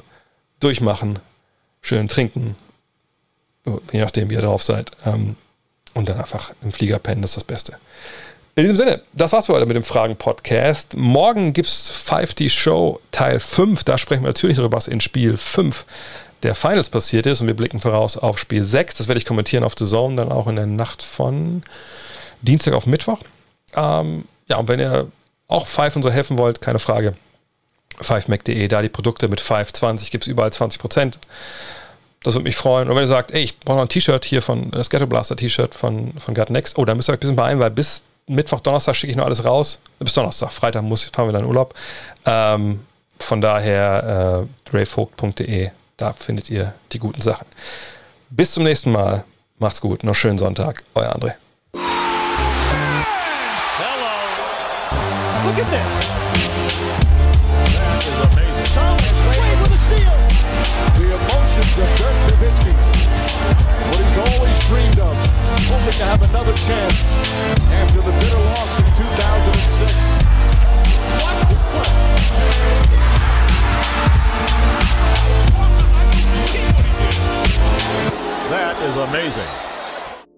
[0.61, 1.19] durchmachen,
[1.81, 2.55] schön trinken,
[3.91, 4.93] je nachdem, wie ihr drauf seid.
[5.05, 5.35] Ähm,
[5.95, 7.77] und dann einfach im Flieger pennen, das ist das Beste.
[8.55, 10.95] In diesem Sinne, das war's für heute mit dem Fragen-Podcast.
[10.95, 13.83] Morgen gibt's 5D Show Teil 5.
[13.83, 15.85] Da sprechen wir natürlich darüber, was in Spiel 5
[16.43, 17.40] der Finals passiert ist.
[17.40, 18.97] Und wir blicken voraus auf Spiel 6.
[18.97, 21.62] Das werde ich kommentieren auf The Zone, dann auch in der Nacht von
[22.43, 23.18] Dienstag auf Mittwoch.
[23.74, 25.09] Ähm, ja, und wenn ihr
[25.49, 27.14] auch Five und so helfen wollt, keine Frage,
[28.01, 31.14] 5mac.de, da die Produkte mit 520 gibt es überall 20%.
[32.22, 32.88] Das würde mich freuen.
[32.88, 35.36] Und wenn ihr sagt, ey, ich brauche noch ein T-Shirt hier von das Ghetto Blaster
[35.36, 38.05] T-Shirt von, von Gut Next, oh, da müsst ihr euch ein bisschen beeilen, weil bis
[38.26, 39.80] Mittwoch, Donnerstag schicke ich noch alles raus.
[39.99, 41.74] Bis Donnerstag, Freitag muss, fahren wir dann Urlaub.
[42.24, 42.80] Ähm,
[43.18, 45.70] von daher äh, drayvogt.de,
[46.03, 47.46] da findet ihr die guten Sachen.
[48.30, 49.22] Bis zum nächsten Mal.
[49.61, 50.03] Macht's gut.
[50.03, 50.82] Noch schönen Sonntag.
[50.96, 51.34] Euer André.
[51.74, 51.82] Hello.
[55.46, 56.11] Look at this.
[57.78, 58.66] That is amazing.
[58.74, 60.16] Thomas Wade with a steal.
[60.98, 62.74] The emotions of Dirk Nowitzki.
[63.86, 65.14] What he's always dreamed of.
[65.70, 67.14] Hoping to have another chance
[67.70, 69.94] after the bitter loss in 2006.
[71.22, 73.12] Watch play.
[78.53, 79.72] That is amazing.